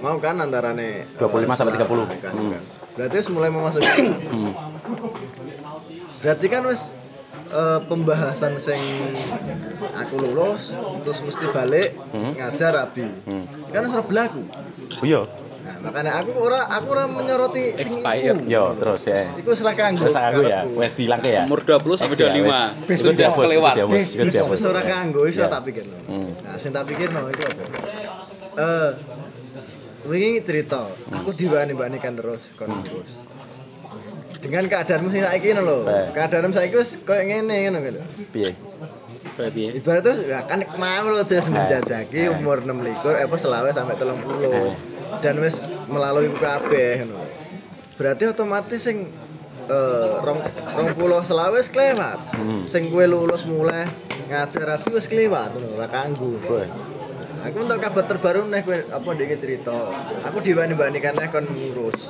mau 0.00 0.16
kan 0.16 0.40
antarane 0.40 1.04
25 1.20 1.44
eh, 1.44 1.56
sampai 1.56 1.72
30. 1.76 1.84
selama, 1.84 2.16
kan, 2.20 2.32
Hmm. 2.34 2.50
kan. 2.56 2.62
Berarti 2.94 3.14
wis 3.20 3.28
mulai 3.30 3.50
memasuki 3.52 4.02
Berarti 6.24 6.46
kan 6.48 6.62
wis 6.64 6.96
eh, 7.54 7.80
pembahasan 7.84 8.58
sing 8.58 8.82
aku 9.94 10.14
lulus 10.18 10.74
terus 11.00 11.18
mesti 11.20 11.46
balik 11.48 11.94
Hmm. 12.10 12.34
ngajar 12.34 12.74
abi. 12.80 13.06
Hmm. 13.24 13.44
Kan 13.70 13.80
wis 13.82 13.92
ora 13.92 14.02
berlaku. 14.02 14.42
Oh 14.94 15.04
iya. 15.04 15.22
Nah, 15.64 15.80
makanya 15.80 16.20
aku 16.20 16.36
ora 16.36 16.68
aku 16.68 16.92
ora 16.92 17.04
menyoroti 17.06 17.72
Expired. 17.72 18.44
Yo, 18.44 18.76
terus 18.76 19.06
ya. 19.06 19.16
Iku 19.32 19.54
serah 19.54 19.72
kanggo. 19.72 20.04
Terus 20.04 20.12
aku 20.14 20.40
ya, 20.44 20.60
wes 20.68 20.92
dilangke 20.92 21.30
ya. 21.30 21.44
Umur 21.44 21.64
20 21.64 21.96
sampai 21.96 22.12
Eks 22.12 22.20
ya, 22.20 22.28
25. 22.28 22.44
wes. 22.44 22.58
Wes, 22.84 22.98
Itu 23.00 23.10
dia 23.14 23.28
bos, 23.30 23.44
kelewat. 23.44 23.72
dia 23.72 23.84
bos, 23.84 23.96
Wis 23.96 24.06
wis 24.14 24.34
wis 24.36 24.62
ora 24.62 24.82
kanggo, 24.82 25.20
wis 25.24 25.34
Ya. 25.34 25.48
ora 25.48 25.56
tak 25.56 25.62
pikirno. 25.64 25.96
Hmm. 26.04 26.30
Nah, 26.36 26.56
sing 26.58 26.70
tak 26.70 26.84
pikirno 26.84 27.20
iku 27.26 27.42
apa? 27.42 27.64
Eh 28.54 28.90
wingi 30.04 30.44
cerita, 30.44 30.84
aku 31.10 31.32
diwani-wanikan 31.32 32.12
terus 32.12 32.52
kon 32.54 32.68
Hmm. 32.68 32.84
terus. 32.84 33.10
Dengan 34.44 34.64
keadaanmu 34.68 35.08
sing 35.08 35.24
saiki 35.24 35.46
ngono 35.56 35.62
lho. 35.64 35.78
Eh. 35.88 36.06
Keadaanmu 36.12 36.52
saiki 36.52 36.76
wis 36.76 37.00
koyo 37.00 37.22
ngene 37.24 37.56
ngono 37.64 37.78
lho. 37.80 38.02
Piye? 38.28 38.52
Berarti 39.34 39.60
ya. 39.64 39.70
Ibaratnya 39.72 40.12
ya 40.28 40.40
kan 40.44 40.60
mau 40.76 41.06
lo 41.08 41.24
jas 41.24 41.48
menjajaki 41.48 42.28
Eh. 42.28 42.34
umur 42.36 42.60
6 42.60 42.84
likur, 42.84 43.16
eh 43.16 43.24
apa 43.24 43.36
selawe 43.40 43.72
sampai 43.72 43.96
30 43.96 44.36
Eh. 44.44 44.74
dan 45.24 45.40
wis 45.40 45.64
melalui 45.88 46.28
ku 46.28 46.36
kabeh 46.36 47.08
ngono. 47.08 47.24
Berarti 47.96 48.22
otomatis 48.28 48.84
sing 48.84 49.08
eh 49.64 50.08
rong 50.20 50.44
rong 50.76 50.88
puluh 50.92 51.24
selawe 51.24 51.56
wis 51.56 51.72
kelewat. 51.72 52.20
Hmm. 52.36 52.68
Sing 52.68 52.92
kue 52.92 53.08
lulus 53.08 53.48
mulai 53.48 53.88
ngajar 54.28 54.76
aku 54.76 55.00
wis 55.00 55.08
kelewat 55.08 55.56
ngono, 55.56 55.80
ora 55.80 55.88
kanggo. 55.88 56.36
Aku 57.44 57.60
untuk 57.60 57.76
kabar 57.76 58.04
terbaru 58.08 58.48
nih 58.48 58.64
apa 58.88 59.08
dia 59.16 59.36
cerita. 59.36 59.72
Aku 60.28 60.40
nih 61.12 61.28
kon 61.32 61.44
ngurus. 61.48 62.08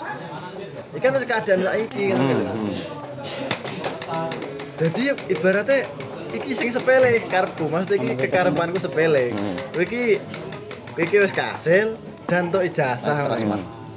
Ikan 0.95 1.11
wis 1.13 1.25
keadaan 1.25 1.61
saiki 1.65 2.03
ngono 2.09 2.23
Hmm, 2.23 2.39
lho. 2.39 2.53
hmm. 2.53 2.75
Jadi 4.75 5.03
ibaratnya 5.29 5.79
iki 6.33 6.51
sing 6.51 6.69
sepele 6.69 7.15
karepku, 7.25 7.67
maksudnya 7.67 7.99
iki 8.01 8.15
kekarepanku 8.21 8.79
sepele. 8.79 9.31
Hmm. 9.31 9.57
Iki 9.75 10.03
iki 10.97 11.17
wis 11.17 11.33
kasil 11.33 11.95
dan 12.25 12.49
untuk 12.49 12.63
ijazah. 12.63 13.27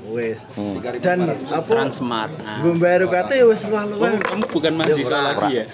Wis. 0.07 0.39
Hmm. 0.55 0.79
Dan 0.97 1.17
apa 1.51 1.67
Transmart. 1.67 2.31
Nah. 2.33 2.63
gue 2.63 2.73
bayar 2.77 3.03
UKT 3.03 3.29
ya 3.35 3.45
wis 3.45 3.61
luah-luah. 3.61 4.07
Oh, 4.07 4.17
kamu 4.17 4.45
bukan 4.47 4.73
mahasiswa 4.73 5.11
ora. 5.11 5.27
lagi 5.35 5.53
ya? 5.53 5.65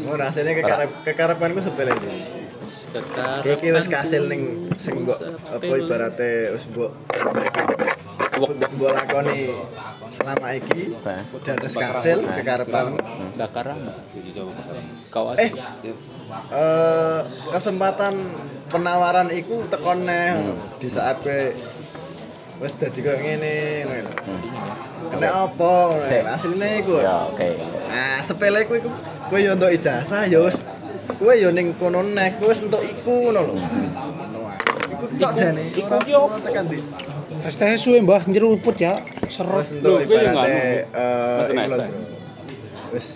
Ngono 0.00 0.22
hasilnya 0.22 0.54
kekarep 0.56 0.90
kekarepanku 1.04 1.60
sepele 1.60 1.92
iki. 2.98 3.48
Iki 3.54 3.68
wis 3.76 3.86
kasil 3.86 4.26
ning 4.26 4.70
sing 4.74 5.06
mbok 5.06 5.18
apa 5.54 5.74
ibaratnya 5.78 6.54
wis 6.56 6.64
mbok 6.74 6.90
mbok 8.40 8.50
mbok 8.74 8.90
lakoni 8.90 9.54
selama 10.10 10.48
iki 10.58 10.82
dan 11.46 11.56
wis 11.62 11.74
kasil 11.78 12.18
kekarepanmu. 12.26 12.98
bakar 13.38 13.66
Kau. 15.10 15.34
Eh, 15.34 15.50
eh, 16.54 17.20
kesempatan 17.50 18.14
penawaran 18.70 19.28
iku 19.34 19.66
tekon 19.66 20.06
neh 20.06 20.38
di 20.78 20.88
saat 20.90 21.18
kowe 21.22 21.50
wis 22.60 22.74
dadi 22.76 23.00
koyo 23.00 23.18
ngene 23.18 23.54
ngono 23.88 24.02
lho. 24.04 24.12
Kena 25.10 25.28
apa 25.48 25.72
asline 26.36 26.68
iku. 26.84 27.02
Ya, 27.02 27.26
oke. 27.26 27.48
Nah, 27.90 28.20
sepele 28.22 28.62
ku 28.68 28.78
iku 28.78 28.90
kowe 29.26 29.38
yo 29.40 29.56
entuk 29.56 29.74
ijazah 29.74 30.28
ya 30.30 30.38
wis 30.44 30.62
kowe 31.18 31.34
yo 31.34 31.50
ning 31.50 31.74
kono 31.78 32.02
neh 32.02 32.34
kowe 32.38 32.52
entuk 32.52 32.82
iku 32.82 33.12
ngono 33.30 33.40
lho. 33.48 33.54
Iku 34.90 35.04
tok 35.18 35.32
jane. 35.38 35.62
Iku 35.74 35.94
yo 36.10 36.20
tekan 36.44 36.64
ndi. 36.68 36.78
Es 37.46 37.54
teh 37.56 37.72
suwe 37.78 37.98
mbah 38.04 38.22
nyeruput 38.28 38.76
ya. 38.78 38.98
Serot. 39.30 39.62
Wis 39.62 39.70
entuk 39.74 39.98
ibarate 40.04 40.86
eh. 40.92 41.90
Wis 42.90 43.06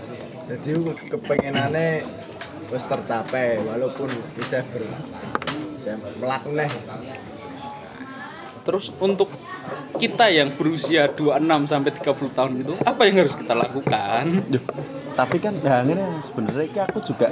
dadi 0.44 0.70
kepengenane 1.10 1.88
wis 2.72 2.84
tercapai 2.84 3.60
walaupun 3.64 4.08
bisa 4.36 4.64
ber 4.70 4.82
bisa 5.76 5.98
melakukan 6.20 6.54
neh. 6.58 6.70
Terus 8.64 8.88
untuk 8.96 9.28
kita 9.94 10.26
yang 10.28 10.50
berusia 10.52 11.06
26 11.06 11.70
sampai 11.70 11.90
30 11.94 12.36
tahun 12.36 12.52
itu 12.60 12.74
apa 12.82 13.00
yang 13.06 13.16
harus 13.24 13.34
kita 13.38 13.54
lakukan? 13.54 14.24
Tapi 15.14 15.36
kan 15.38 15.54
nah 15.62 15.86
ini 15.86 15.94
sebenarnya 16.20 16.90
aku 16.90 16.98
juga 17.00 17.30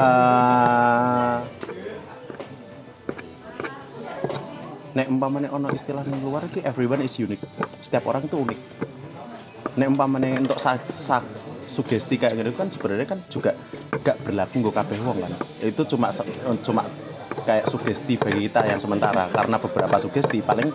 eh 0.00 1.36
nek 4.92 5.06
umpamane 5.08 5.48
ono 5.48 5.72
istilah 5.72 6.04
yang 6.04 6.20
luar 6.20 6.48
ki 6.52 6.64
everyone 6.64 7.00
is 7.04 7.16
unique. 7.16 7.40
Setiap 7.80 8.08
orang 8.08 8.24
itu 8.28 8.36
unik. 8.36 8.58
Nek 9.76 9.88
umpamane 9.88 10.36
untuk 10.36 10.60
sa, 10.60 10.76
sa- 10.92 11.24
sugesti 11.64 12.20
kayak 12.20 12.44
gitu 12.44 12.52
kan 12.52 12.68
sebenarnya 12.68 13.06
kan 13.08 13.18
juga 13.32 13.56
gak 14.04 14.20
berlaku 14.26 14.60
nggo 14.60 14.72
kabeh 14.72 14.98
wong 15.00 15.24
kan. 15.24 15.32
Itu 15.64 15.84
cuma 15.88 16.12
cuma 16.60 16.82
kayak 17.44 17.64
sugesti 17.68 18.20
bagi 18.20 18.48
kita 18.48 18.68
yang 18.68 18.78
sementara. 18.78 19.28
Karena 19.32 19.56
beberapa 19.56 19.96
sugesti 19.96 20.44
paling 20.44 20.68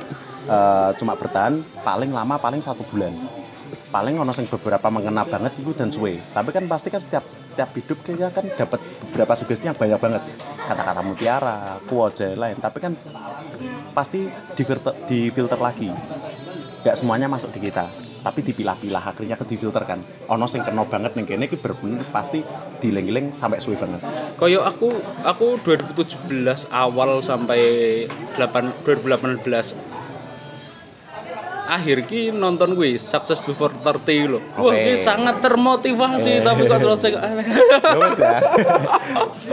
eh, 0.49 0.89
cuma 0.97 1.13
bertahan 1.13 1.61
paling 1.85 2.11
lama 2.11 2.35
paling 2.41 2.61
satu 2.61 2.81
bulan. 2.89 3.13
Paling 3.87 4.19
ono 4.19 4.35
sing 4.35 4.51
beberapa 4.51 4.91
mengena 4.91 5.23
banget 5.23 5.63
itu 5.63 5.71
dan 5.71 5.87
suwe. 5.91 6.19
Tapi 6.35 6.49
kan 6.51 6.67
pasti 6.67 6.91
kan 6.91 6.99
setiap 6.99 7.23
setiap 7.23 7.69
hidup 7.73 7.97
kita 8.03 8.29
kan 8.29 8.45
dapat 8.53 8.79
beberapa 9.07 9.33
sugesti 9.33 9.71
yang 9.71 9.77
banyak 9.79 9.97
banget. 9.97 10.21
Kata-kata 10.67 11.01
mutiara 11.01 11.79
dan 11.87 12.35
lain. 12.35 12.57
Tapi 12.59 12.77
kan 12.83 12.93
pasti 13.95 14.27
difilter, 14.53 14.93
difilter 15.07 15.57
lagi. 15.57 15.89
Gak 16.83 16.95
semuanya 16.99 17.31
masuk 17.31 17.55
di 17.55 17.71
kita. 17.71 17.87
Tapi 18.21 18.43
dipilah-pilah 18.43 19.03
akhirnya 19.15 19.39
ke 19.39 19.47
difilter 19.47 19.87
kan. 19.87 20.03
Ono 20.35 20.45
sing 20.51 20.61
kena 20.61 20.83
banget 20.83 21.15
ning 21.15 21.23
kene 21.23 21.47
bener 21.79 22.03
pasti 22.11 22.43
dileng-leng 22.77 23.33
sampai 23.33 23.57
suwe 23.61 23.75
banget 23.77 24.01
Koyo 24.37 24.61
aku 24.63 24.93
aku 25.25 25.57
2017 25.65 26.69
awal 26.69 27.21
sampai 27.25 28.05
8 28.37 28.85
2018 28.85 29.97
akhir 31.67 32.07
ki 32.07 32.31
nonton 32.31 32.73
gue 32.73 32.95
Success 32.95 33.43
Before 33.43 33.69
30 33.75 34.31
loh. 34.31 34.41
Wah, 34.55 34.71
Oke. 34.71 34.79
ini 34.87 34.93
sangat 34.95 35.43
termotivasi 35.43 36.39
tapi 36.41 36.63
kok 36.65 36.79
selesai 36.79 37.09
kok 37.11 37.21
Ya 37.27 38.07
ya. 38.15 38.39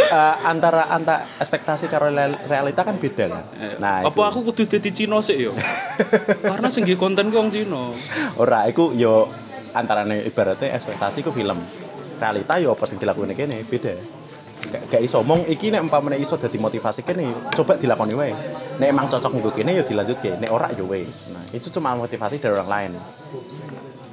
Eh, 0.05 0.35
antara 0.47 0.87
antara 0.95 1.27
ekspektasi 1.43 1.91
karo 1.91 2.07
real- 2.07 2.39
realita 2.47 2.87
kan 2.87 2.95
beda 2.95 3.25
kan. 3.35 3.45
Nah, 3.83 4.07
apa 4.07 4.15
itu. 4.15 4.23
aku 4.23 4.39
kudu 4.53 4.63
dadi 4.71 4.95
Cina 4.95 5.19
sih 5.19 5.49
yo? 5.49 5.51
Karena 6.55 6.71
sing 6.71 6.87
konten 6.95 7.35
ku 7.35 7.43
wong 7.43 7.51
Cina. 7.51 7.91
ora 8.39 8.63
iku 8.71 8.95
yo 8.95 9.27
antarane 9.75 10.23
ibaratnya 10.23 10.71
ekspektasi 10.71 11.27
ku 11.27 11.35
film. 11.35 11.59
Realita 12.21 12.55
yo 12.63 12.73
apa 12.75 12.85
sing 12.87 12.99
dilakukan 12.99 13.35
kene 13.35 13.63
beda. 13.67 13.95
Gak, 14.65 15.03
iso 15.05 15.21
omong 15.21 15.45
iki 15.45 15.69
nek 15.69 15.85
umpamane 15.85 16.17
iso 16.17 16.41
dadi 16.41 16.57
motivasi 16.57 17.05
kene 17.05 17.53
coba 17.53 17.77
dilakoni 17.77 18.15
wae. 18.17 18.33
Nek 18.81 18.89
emang 18.89 19.07
cocok 19.13 19.33
nggo 19.37 19.51
kene 19.53 19.77
yo 19.77 19.85
dilanjutke, 19.85 20.41
nek 20.41 20.51
ora 20.51 20.73
yo 20.73 20.89
wes. 20.89 21.29
Nah, 21.29 21.45
itu 21.53 21.69
cuma 21.69 21.93
motivasi 21.93 22.41
dari 22.41 22.57
orang 22.57 22.71
lain. 22.71 22.93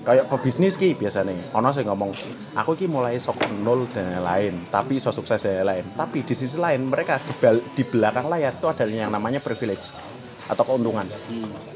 Kayak 0.01 0.33
pebisnis 0.33 0.81
ki 0.81 0.97
biasanya, 0.97 1.53
ono 1.53 1.69
sing 1.69 1.85
ngomong, 1.85 2.09
aku 2.57 2.73
ki 2.73 2.89
mulai 2.89 3.21
sok 3.21 3.37
nol 3.61 3.85
dan 3.93 4.17
lain-lain, 4.17 4.57
tapi 4.73 4.97
iso 4.97 5.13
sukses 5.13 5.45
dan 5.45 5.61
lain-lain. 5.61 5.85
Tapi 5.93 6.25
di 6.25 6.33
sisi 6.33 6.57
lain 6.57 6.89
mereka 6.89 7.21
di, 7.21 7.37
di 7.77 7.83
belakang 7.85 8.25
layar 8.25 8.57
itu 8.57 8.65
ada 8.65 8.83
yang 8.89 9.13
namanya 9.13 9.37
privilege 9.37 9.93
atau 10.49 10.63
keuntungan. 10.65 11.05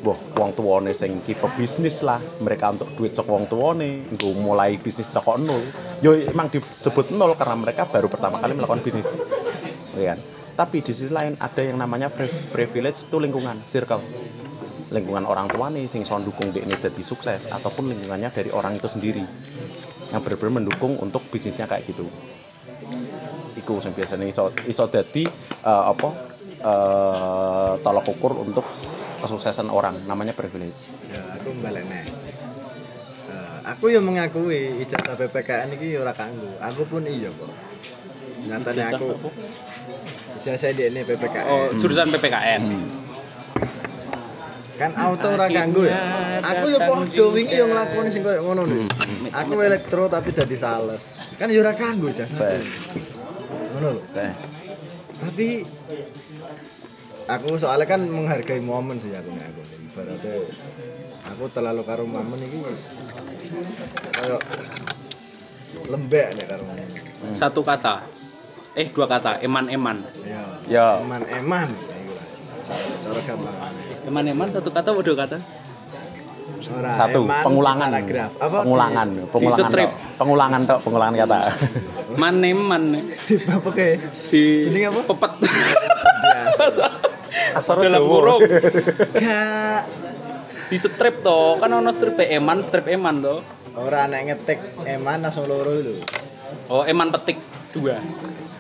Boh, 0.02 0.18
wong 0.38 0.56
tuane 0.58 0.92
sing 0.96 1.22
ki 1.22 1.38
pebisnis 1.38 2.02
lah, 2.02 2.18
mereka 2.42 2.74
untuk 2.74 2.90
duit 2.98 3.14
sok 3.14 3.30
wong 3.30 3.46
tuane, 3.46 4.06
nggo 4.16 4.34
mulai 4.38 4.80
bisnis 4.82 5.10
saka 5.10 5.38
nol. 5.38 5.62
Yo 6.02 6.16
emang 6.16 6.50
disebut 6.50 7.14
nol 7.14 7.38
karena 7.38 7.56
mereka 7.60 7.86
baru 7.86 8.10
pertama 8.10 8.42
kali 8.42 8.58
melakukan 8.58 8.82
bisnis. 8.82 9.22
Ya? 9.96 10.18
Tapi 10.56 10.80
di 10.80 10.92
sisi 10.96 11.12
lain 11.12 11.36
ada 11.36 11.62
yang 11.62 11.76
namanya 11.76 12.08
pri- 12.08 12.32
privilege 12.52 13.04
itu 13.04 13.20
lingkungan, 13.20 13.60
circle. 13.68 14.00
Lingkungan 14.94 15.28
orang 15.28 15.52
tua 15.52 15.68
nih 15.68 15.90
sing 15.90 16.06
iso 16.06 16.16
dukung 16.22 16.54
dia 16.56 16.64
ini 16.64 16.78
jadi 16.78 17.04
sukses 17.04 17.52
ataupun 17.52 17.92
lingkungannya 17.92 18.32
dari 18.32 18.54
orang 18.54 18.78
itu 18.78 18.88
sendiri 18.88 19.26
yang 20.14 20.22
benar-benar 20.22 20.64
mendukung 20.64 20.96
untuk 21.02 21.26
bisnisnya 21.28 21.68
kayak 21.68 21.90
gitu. 21.90 22.08
Iku 23.60 23.82
sing 23.82 23.92
biasanya 23.98 24.30
iso 24.30 24.54
iso 24.64 24.86
dadi 24.88 25.26
eh, 25.66 25.84
apa 25.92 26.35
eh, 26.66 27.72
tolak 27.86 28.06
ukur 28.10 28.34
untuk 28.42 28.66
kesuksesan 29.22 29.70
orang 29.70 29.96
namanya 30.10 30.34
privilege. 30.34 30.98
Ya, 31.10 31.22
aku 31.38 31.54
balik 31.62 31.86
nih. 31.86 32.06
aku 33.66 33.90
yang 33.90 34.06
mengakui 34.06 34.78
ijazah 34.86 35.18
PPKN 35.18 35.74
ini 35.74 35.98
ora 35.98 36.14
kanggo. 36.14 36.54
Aku 36.62 36.86
pun 36.86 37.02
iya 37.10 37.34
kok. 37.34 37.50
Nyatanya 38.46 38.94
Ijazah 38.94 38.98
aku 39.02 39.30
ijazah 40.46 40.70
di 40.78 40.84
ini 40.86 41.02
PPKN. 41.02 41.46
Oh, 41.50 41.66
jurusan 41.82 42.14
PPKN. 42.14 42.64
kan 44.76 44.92
auto 45.00 45.32
ora 45.32 45.48
kanggo 45.48 45.88
ya. 45.88 45.98
Aku 46.44 46.68
yo 46.68 46.80
podo 46.84 47.26
wingi 47.32 47.56
yo 47.56 47.66
nglakoni 47.72 48.10
sing 48.12 48.22
koyo 48.22 48.44
ngono 48.44 48.68
lho. 48.68 48.84
Aku 49.32 49.56
elektro 49.64 50.12
tapi 50.12 50.36
dadi 50.36 50.60
sales. 50.60 51.18
Kan 51.40 51.48
yo 51.50 51.64
ora 51.64 51.74
kanggo 51.74 52.12
jasa. 52.12 52.36
Baik. 52.36 52.68
Ngono 53.74 53.88
lho. 53.96 54.04
Teh. 54.12 54.32
Tapi 55.16 55.64
aku 57.26 57.58
soalnya 57.58 57.88
kan 57.90 58.02
menghargai 58.06 58.62
momen 58.62 58.98
sih 59.02 59.12
aku 59.14 59.30
nek 59.34 59.50
aku. 59.54 59.62
Ibaratnya 59.92 60.34
aku 61.34 61.44
terlalu 61.50 61.82
karo 61.86 62.04
momen 62.06 62.38
iki 62.42 62.58
kayak 64.14 64.42
lembek 65.90 66.28
nek 66.38 66.46
karo 66.50 66.64
momen. 66.70 66.88
Satu 67.34 67.62
kata. 67.66 68.06
Eh 68.76 68.92
dua 68.92 69.08
kata, 69.08 69.40
eman-eman. 69.40 70.04
Ya. 70.28 70.44
Ya. 70.68 70.88
Eman-eman. 71.00 71.72
Cara 73.02 73.20
gampang. 73.24 73.56
Eman-eman 74.04 74.48
satu 74.52 74.68
kata 74.68 74.92
atau 74.92 75.00
dua 75.00 75.16
kata? 75.16 75.40
Ora, 76.66 76.90
Satu, 76.90 77.24
eman 77.24 77.44
pengulangan. 77.46 77.88
Paragraf. 77.94 78.32
Apa? 78.42 78.58
pengulangan, 78.66 79.08
pengulangan. 79.30 79.70
strip. 79.70 79.90
tok. 79.92 80.18
Pengulangan 80.18 80.62
tok, 80.66 80.80
pengulangan 80.82 81.16
kata. 81.24 81.40
Maneman 82.18 82.84
Di 83.28 83.36
apa 83.46 83.70
ke? 83.70 83.90
di 84.34 84.44
Jenenge 84.66 84.88
apa? 84.90 85.02
pepet. 85.14 85.32
Biasa. 85.46 86.66
Aksara 87.54 87.80
Dalam 87.86 88.02
kurung. 88.10 88.42
Gak. 89.14 89.82
Di 90.66 90.82
strip 90.82 91.22
toh, 91.22 91.62
kan 91.62 91.70
ono 91.70 91.94
strip 91.94 92.18
eman, 92.18 92.58
strip 92.66 92.90
eman 92.90 93.22
toh. 93.22 93.46
Ora 93.78 94.10
nek 94.10 94.22
ngetik 94.34 94.60
eman 94.90 95.22
langsung 95.22 95.46
loro 95.46 95.78
lho. 95.78 96.02
Oh, 96.74 96.82
eman 96.82 97.14
petik 97.14 97.38
dua. 97.70 98.02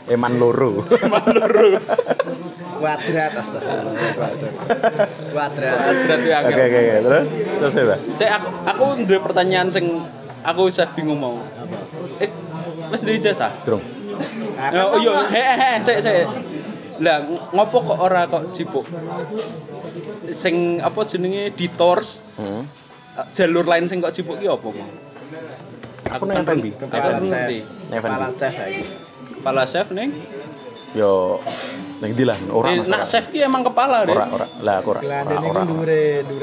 Eman 0.06 0.38
loro. 0.38 0.86
Kuadrat 2.80 3.34
astagfirullah. 3.34 3.94
Kuadrat. 4.14 4.54
Kuadrat. 5.34 5.78
Berarti 6.06 6.30
Oke 6.30 6.62
oke 6.62 6.78
oke. 6.78 6.96
Terus 7.02 7.26
terus 7.58 7.74
apa? 7.74 7.96
Saya 8.14 8.30
aku 8.38 8.48
aku 8.70 8.84
duwe 9.10 9.20
pertanyaan 9.24 9.68
sing 9.74 9.86
aku 10.46 10.70
usah 10.70 10.86
bingung 10.94 11.18
mau. 11.18 11.42
Eh, 12.22 12.30
wis 12.94 13.02
duwe 13.02 13.18
jasa? 13.18 13.50
Durung. 13.66 13.82
Oh 14.62 15.00
iya, 15.02 15.14
he 15.32 15.42
he 15.42 15.70
saya 15.82 16.00
saya. 16.04 16.24
Lah 17.04 17.18
ngopo 17.52 17.78
kok 17.84 18.00
ora 18.00 18.28
kok 18.28 18.52
jipuk? 18.56 18.86
Sing 20.32 20.80
apa 20.80 21.00
jenenge 21.04 21.52
ditors 21.56 22.24
eh, 22.40 22.64
jalur 23.32 23.68
lain 23.68 23.88
sing 23.88 24.00
kok 24.00 24.16
jipuk 24.16 24.40
ki 24.40 24.48
apa 24.48 24.68
mau? 24.68 24.90
Aku 26.06 26.24
nang. 26.30 26.46
Aku 26.46 26.54
Kepala 26.78 27.18
chef. 27.26 27.50
Kepala 27.90 28.28
chef 28.38 28.56
lagi. 28.56 28.84
Kepala 29.36 29.64
chef 29.66 29.88
ning. 29.92 30.10
Yo 30.96 31.44
ning 32.00 32.12
ndi 32.16 32.24
lah 32.24 32.40
ora 32.52 32.72
Eh, 32.72 32.80
nak 32.88 33.04
chef 33.04 33.28
ki 33.32 33.44
emang 33.44 33.68
kepala 33.68 34.08
deh. 34.08 34.16
Ora 34.16 34.26
ora. 34.32 34.48
Lah 34.64 34.76
aku 34.80 34.90
ora. 34.96 35.02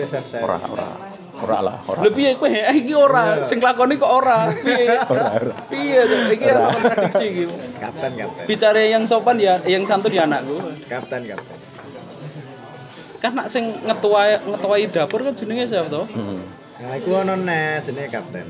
Chef 0.04 0.24
chef. 0.28 0.42
Ora 0.44 0.58
ora. 0.68 1.11
Ora 1.42 1.58
lah, 1.58 1.76
ora. 1.90 2.06
Lho 2.06 2.10
piye 2.14 2.38
kowe 2.38 2.46
eh, 2.46 2.70
iki 2.70 2.94
ora, 2.94 3.42
sing 3.42 3.58
lakoni 3.58 3.98
kok 3.98 4.06
ora. 4.06 4.46
Piye? 4.54 4.94
Ora 5.10 5.26
ora. 5.42 5.54
Piye? 5.66 6.00
Iki 6.38 6.44
ada 6.46 6.70
kontradiksi 6.70 7.24
iki. 7.34 7.44
Kapten 7.82 8.10
kapten. 8.14 8.44
Bicara 8.46 8.78
yang 8.86 9.02
sopan 9.02 9.42
ya, 9.42 9.58
yang 9.66 9.82
santun 9.82 10.14
ya 10.14 10.22
anakku. 10.22 10.62
Kapten 10.86 11.26
kapten. 11.26 11.58
Kan 13.18 13.34
nak 13.34 13.50
sing 13.50 13.74
ngetuai 13.82 14.38
ngetuai 14.46 14.86
dapur 14.86 15.26
kan 15.26 15.34
jenenge 15.34 15.66
siapa 15.66 15.90
toh? 15.90 16.06
Heeh. 16.06 16.38
Nah, 16.82 16.94
iku 16.98 17.10
ono 17.10 17.34
nek 17.34 17.90
jenenge 17.90 18.08
kapten. 18.14 18.46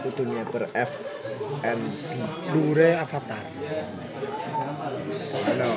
Kudunya 0.00 0.48
per 0.48 0.64
F 0.72 0.92
N 1.60 1.80
Dure 2.56 2.96
avatar. 2.96 3.44
Ano. 5.44 5.70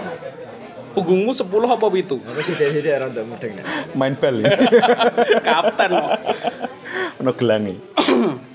Punggungmu 0.93 1.33
10 1.33 1.49
apa 1.65 1.85
itu? 1.93 2.17
Aku 2.21 2.41
sithik-sithik 2.41 2.93
ora 2.93 3.09
untuk 3.09 3.25
mudeng 3.25 3.51
nek. 3.57 3.65
Main 3.93 4.13
bal. 4.13 4.35
ya. 4.39 4.49
Kapten. 5.47 5.91
Ono 7.19 7.31
gelangi. 7.33 7.75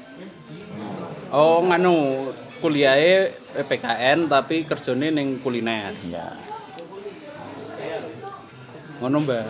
Oh, 1.28 1.60
nganu 1.60 2.24
kuliahnya 2.64 3.28
PPKN 3.52 4.32
tapi 4.32 4.64
kerjane 4.64 5.12
ning 5.12 5.36
kuliner. 5.44 5.92
Ya. 6.08 6.32
Ngono, 8.98 9.20
Mbak. 9.20 9.44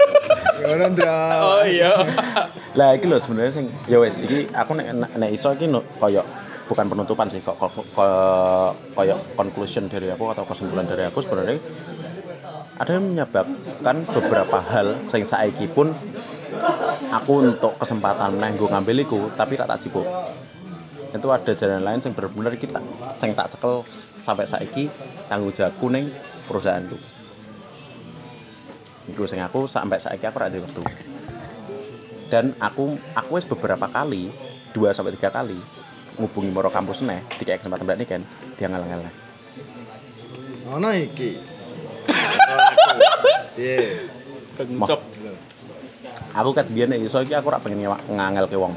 Ngono, 0.66 0.84
Ndra. 0.90 1.18
Oh 1.40 1.62
iya. 1.62 1.94
Lah 2.78 2.96
iki 2.96 3.06
lho 3.06 3.22
sebenarnya 3.22 3.54
sing 3.54 3.70
ya 3.84 4.00
wis 4.00 4.18
iki 4.18 4.50
aku 4.50 4.74
nek 4.74 4.90
nek- 5.14 5.30
iso 5.30 5.52
iki 5.52 5.68
no- 5.68 5.84
koyo 5.96 6.24
bukan 6.66 6.88
penutupan 6.88 7.28
sih 7.28 7.38
kok 7.38 7.54
kok 7.54 7.68
kok- 7.70 8.74
koyo 8.96 9.14
conclusion 9.36 9.86
dari 9.86 10.08
aku 10.08 10.26
atau 10.26 10.42
kesimpulan 10.42 10.88
dari 10.88 11.04
aku 11.04 11.20
sebenarnya 11.20 11.60
ada 12.80 12.90
yang 12.96 13.04
menyebabkan 13.04 13.96
beberapa 14.08 14.58
hal 14.60 14.96
sing 15.12 15.26
saiki 15.26 15.68
pun 15.68 15.92
aku 17.12 17.32
untuk 17.52 17.76
kesempatan 17.76 18.40
nanggo 18.40 18.68
ngambil 18.68 19.04
iku 19.04 19.20
tapi 19.36 19.60
tak 19.60 19.68
tak 19.68 19.80
cipuk 19.84 20.06
itu 21.12 21.28
ada 21.28 21.52
jalan 21.52 21.84
lain 21.84 22.00
yang 22.00 22.12
benar-benar 22.16 22.56
kita 22.56 22.80
sing 23.20 23.36
tak 23.36 23.52
cekel 23.52 23.84
sampai 23.92 24.48
saiki 24.48 24.88
tanggung 25.28 25.52
jawabku 25.52 25.92
ning 25.92 26.08
perusahaanku. 26.48 26.96
Iku 29.12 29.28
sing 29.28 29.44
aku 29.44 29.68
sampai 29.68 30.00
saiki 30.00 30.24
aku 30.24 30.40
ada 30.40 30.56
waktu. 30.56 30.80
Dan 32.32 32.56
aku 32.56 32.96
aku 33.12 33.30
wis 33.36 33.44
beberapa 33.44 33.84
kali 33.92 34.32
dua 34.72 34.96
sampai 34.96 35.12
tiga 35.12 35.28
kali 35.28 35.60
ngubungi 36.16 36.48
moro 36.48 36.72
kampus 36.72 37.04
neh 37.04 37.20
tiga 37.36 37.60
kesempatan 37.60 37.84
berani 37.84 38.08
kan 38.08 38.24
dia 38.56 38.72
ngalang-ngalang 38.72 39.12
Ono 40.72 40.88
iki. 40.96 41.51
Piye? 43.52 44.08
Kencok. 44.52 45.00
aku 46.32 46.50
kat 46.52 46.66
biyen 46.66 46.88
nek 46.88 47.00
iso 47.02 47.20
iki 47.20 47.32
aku 47.32 47.46
ora 47.46 47.60
pengen 47.60 47.84
ngangel 48.06 48.46
ke 48.46 48.56
wong 48.56 48.72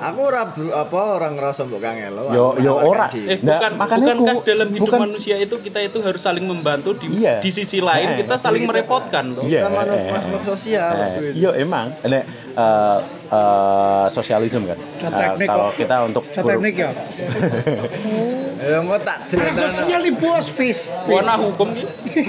Aku 0.00 0.20
ora 0.24 0.48
apa 0.48 1.00
orang 1.12 1.36
ngerasa 1.36 1.68
mbok 1.68 1.76
kangelo. 1.78 2.32
Yo- 2.32 2.56
yo 2.56 2.72
ora. 2.72 3.12
Eh, 3.12 3.36
Nah, 3.36 3.60
bukan 3.60 3.72
makanya 3.76 4.00
bukankah 4.08 4.32
aku- 4.32 4.48
dalam 4.48 4.68
hidup 4.70 4.84
bukan- 4.88 5.00
manusia 5.04 5.36
itu 5.36 5.60
kita 5.60 5.76
itu 5.78 6.00
harus 6.00 6.22
saling 6.24 6.40
membantu 6.40 6.96
di 6.96 7.20
Iya. 7.20 7.36
di 7.36 7.52
sisi 7.52 7.84
lain 7.84 8.08
Eh, 8.08 8.24
kita 8.24 8.40
saling 8.40 8.64
merepotkan 8.64 9.36
toh. 9.36 9.44
iya 9.44 9.60
Kita 9.60 9.68
eh, 9.92 10.08
makhluk 10.08 10.42
sosial, 10.48 10.92
eh, 10.96 11.36
iya 11.36 11.52
emang 11.54 11.92
nek 12.00 12.24
eh, 12.56 12.98
eh, 13.28 14.06
sosialisme 14.08 14.72
kan 14.72 14.78
teknik 14.96 15.46
kalau 15.46 15.68
kita 15.70 15.96
untuk 16.02 16.24
teknik 16.32 16.74
ya. 16.74 16.90
Ya 18.60 18.84
mau 18.84 19.00
tak 19.00 19.32
Anak 19.32 19.56
delok. 19.56 19.72
sosial 19.72 20.00
di 20.04 20.12
bos, 20.12 20.46
fish. 20.52 20.92
Warna 21.08 21.40
hukum 21.40 21.72
ki. 21.72 21.84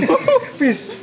Fish. 0.59 0.95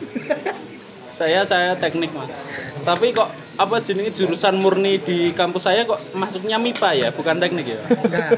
Saya 1.13 1.45
saya 1.45 1.77
teknik 1.77 2.09
mas. 2.17 2.33
Tapi 2.81 3.13
kok 3.13 3.29
apa 3.61 3.83
jenenge 3.85 4.15
jurusan 4.17 4.57
murni 4.57 4.97
di 5.03 5.37
kampus 5.37 5.69
saya 5.69 5.85
kok 5.85 6.01
masuknya 6.17 6.57
MIPA 6.57 6.91
ya, 6.97 7.09
bukan 7.13 7.37
teknik 7.37 7.77
ya. 7.77 7.81
Nah, 8.09 8.31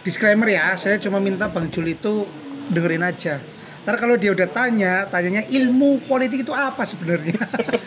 disclaimer 0.00 0.48
ya, 0.48 0.72
saya 0.80 0.96
cuma 0.96 1.20
minta 1.20 1.50
Bang 1.52 1.68
Jul 1.68 1.92
itu 1.92 2.24
dengerin 2.72 3.04
aja. 3.04 3.42
Ntar 3.84 4.02
kalau 4.02 4.16
dia 4.16 4.32
udah 4.32 4.48
tanya, 4.50 5.06
tanyanya 5.06 5.46
ilmu 5.46 6.06
politik 6.08 6.42
itu 6.42 6.50
apa 6.56 6.82
sebenarnya? 6.82 7.38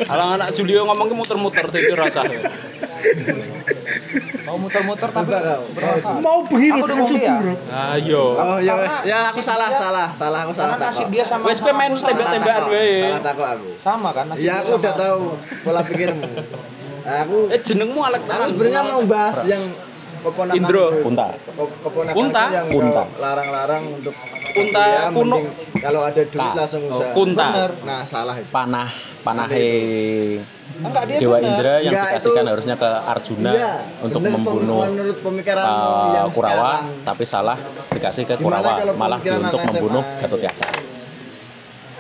Kalau 0.06 0.38
anak 0.38 0.56
Julio 0.56 0.86
ngomongnya 0.88 1.16
muter-muter 1.18 1.66
jadi 1.74 1.92
rasa. 1.98 2.24
Mau 4.50 4.58
muter-muter 4.58 5.10
tapi 5.14 5.30
kau. 5.30 5.62
Mau 6.18 6.38
ngomong 6.42 6.98
ya. 7.14 7.38
subur. 7.38 7.54
Ayo. 7.70 8.24
Oh 8.34 8.58
ya 8.58 8.74
wes. 8.76 8.96
Ya 9.06 9.30
aku 9.30 9.40
salah 9.40 9.70
salah 9.70 10.10
salah 10.10 10.40
aku 10.44 10.54
salah 10.58 10.76
nasib 10.76 11.06
takok. 11.06 11.14
dia 11.14 11.24
sama 11.24 11.44
Wes 11.46 11.60
main 11.62 11.92
tembak-tembakan 11.94 12.64
wae. 12.68 12.94
Salah 13.00 13.22
takok 13.22 13.48
aku. 13.48 13.68
sama 13.78 14.10
kan 14.10 14.26
nasib 14.26 14.44
Ya 14.44 14.54
aku 14.60 14.72
udah 14.76 14.94
tahu 14.98 15.22
pola 15.62 15.82
pikirmu. 15.86 16.26
Aku 17.00 17.38
Eh 17.48 17.62
jenengmu 17.62 18.02
Alek 18.02 18.22
aku 18.22 18.30
tenan. 18.32 18.48
sebenarnya 18.50 18.82
mau 18.84 19.02
bahas 19.06 19.38
yang 19.46 19.64
keponakan 20.20 20.58
Indro. 20.58 20.86
Punta. 21.00 21.28
keponakan 21.80 22.16
Kunta? 22.18 22.44
yang 22.50 22.68
Kunta. 22.68 23.04
kau 23.06 23.08
larang-larang 23.22 23.84
untuk 23.88 24.16
Kunta 24.50 24.82
kuliah, 24.82 25.08
kuno. 25.14 25.38
kalau 25.78 26.02
ada 26.04 26.22
duit 26.26 26.36
Ta. 26.36 26.58
langsung 26.58 26.82
Oh, 26.86 26.92
usaha. 26.92 27.14
Kunta. 27.14 27.48
Bener. 27.54 27.72
Nah, 27.86 28.02
salah 28.04 28.36
itu. 28.36 28.50
panah 28.50 28.90
panahe 29.22 29.70
enggak 30.80 31.04
dia 31.06 31.18
Dewa 31.18 31.36
bener. 31.36 31.50
Indra 31.50 31.74
yang 31.78 31.92
Enggak, 31.92 32.08
dikasihkan 32.10 32.40
itu- 32.40 32.52
harusnya 32.52 32.76
ke 32.76 32.90
Arjuna 33.06 33.52
Iya, 33.52 33.72
untuk 34.00 34.20
bener, 34.22 34.34
membunuh 34.34 34.82
menurut 34.86 35.18
pemikiranmu 35.20 35.68
uh, 35.68 36.08
yang 36.14 36.28
Kurawa 36.30 36.56
sekarang. 36.56 37.04
tapi 37.04 37.24
salah 37.24 37.58
dikasih 37.90 38.24
ke 38.24 38.34
Gimana 38.36 38.60
Kurawa 38.60 38.74
malah 38.94 39.18
pemikiran 39.18 39.40
untuk 39.46 39.62
membunuh? 39.66 40.04
Gatot 40.18 40.40
Kaca 40.40 40.68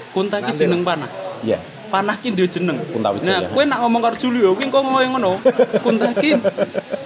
Kunta 0.10 0.38
ki 0.40 0.52
jeneng 0.56 0.82
panah. 0.82 1.10
iya 1.42 1.60
Panah 1.90 2.14
ki 2.16 2.30
duwe 2.30 2.46
jeneng. 2.46 2.78
Kunta 2.88 3.10
Wijaya. 3.10 3.42
Nah, 3.42 3.50
kowe 3.50 3.66
nak 3.66 3.82
ngomong 3.82 3.98
karo 4.00 4.14
Julio 4.16 4.54
kuwi 4.54 4.70
kok 4.70 4.78
ngoyo 4.80 5.10
ngono. 5.10 5.32
Kunta 5.82 6.14
ki 6.14 6.38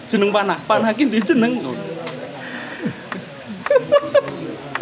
jeneng 0.05 0.27
panah. 0.29 0.59
Panah 0.61 0.91
ki 0.91 1.07
duwe 1.07 1.23
jeneng. 1.23 1.63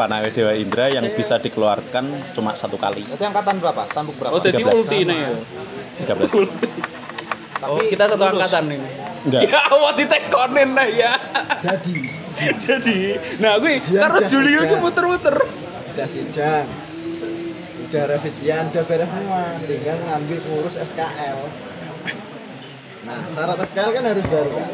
Panah 0.02 0.26
Dewa 0.26 0.58
Indra 0.58 0.90
yang 0.90 1.06
bisa 1.14 1.38
dikeluarkan 1.38 2.34
cuma 2.34 2.58
satu 2.58 2.74
kali 2.74 3.06
Itu 3.06 3.22
angkatan 3.22 3.62
berapa? 3.62 3.86
Stambuk 3.86 4.18
berapa? 4.18 4.34
Oh, 4.34 4.42
jadi 4.42 4.58
13. 4.58 4.74
ulti 4.74 4.98
nih. 5.06 5.20
ya. 5.22 5.30
13 6.18 6.50
Oh, 7.62 7.78
kita 7.78 8.10
satu 8.10 8.24
angkatan 8.26 8.64
ini. 8.74 8.90
enggak 9.22 9.42
Ya 9.46 9.60
awak 9.70 9.94
ditekonin 9.94 10.70
lah 10.74 10.90
ya. 10.90 11.14
Jadi, 11.62 11.94
Jadi, 12.66 12.98
nah 13.38 13.62
gue 13.62 13.78
karo 13.86 14.18
Julio 14.26 14.66
ku 14.66 14.82
muter-muter. 14.82 15.38
udah 15.94 16.08
sidang. 16.10 16.66
Udah 17.86 18.04
revisian, 18.10 18.74
udah 18.74 18.82
beres 18.82 19.06
semua. 19.06 19.46
Tinggal 19.62 20.02
ngambil 20.02 20.40
ngurus 20.42 20.74
SKL. 20.82 21.38
Nah, 23.02 23.18
syarat 23.30 23.62
SKL 23.62 23.90
kan 23.92 24.04
harus 24.10 24.26
baru 24.26 24.50
kan? 24.56 24.68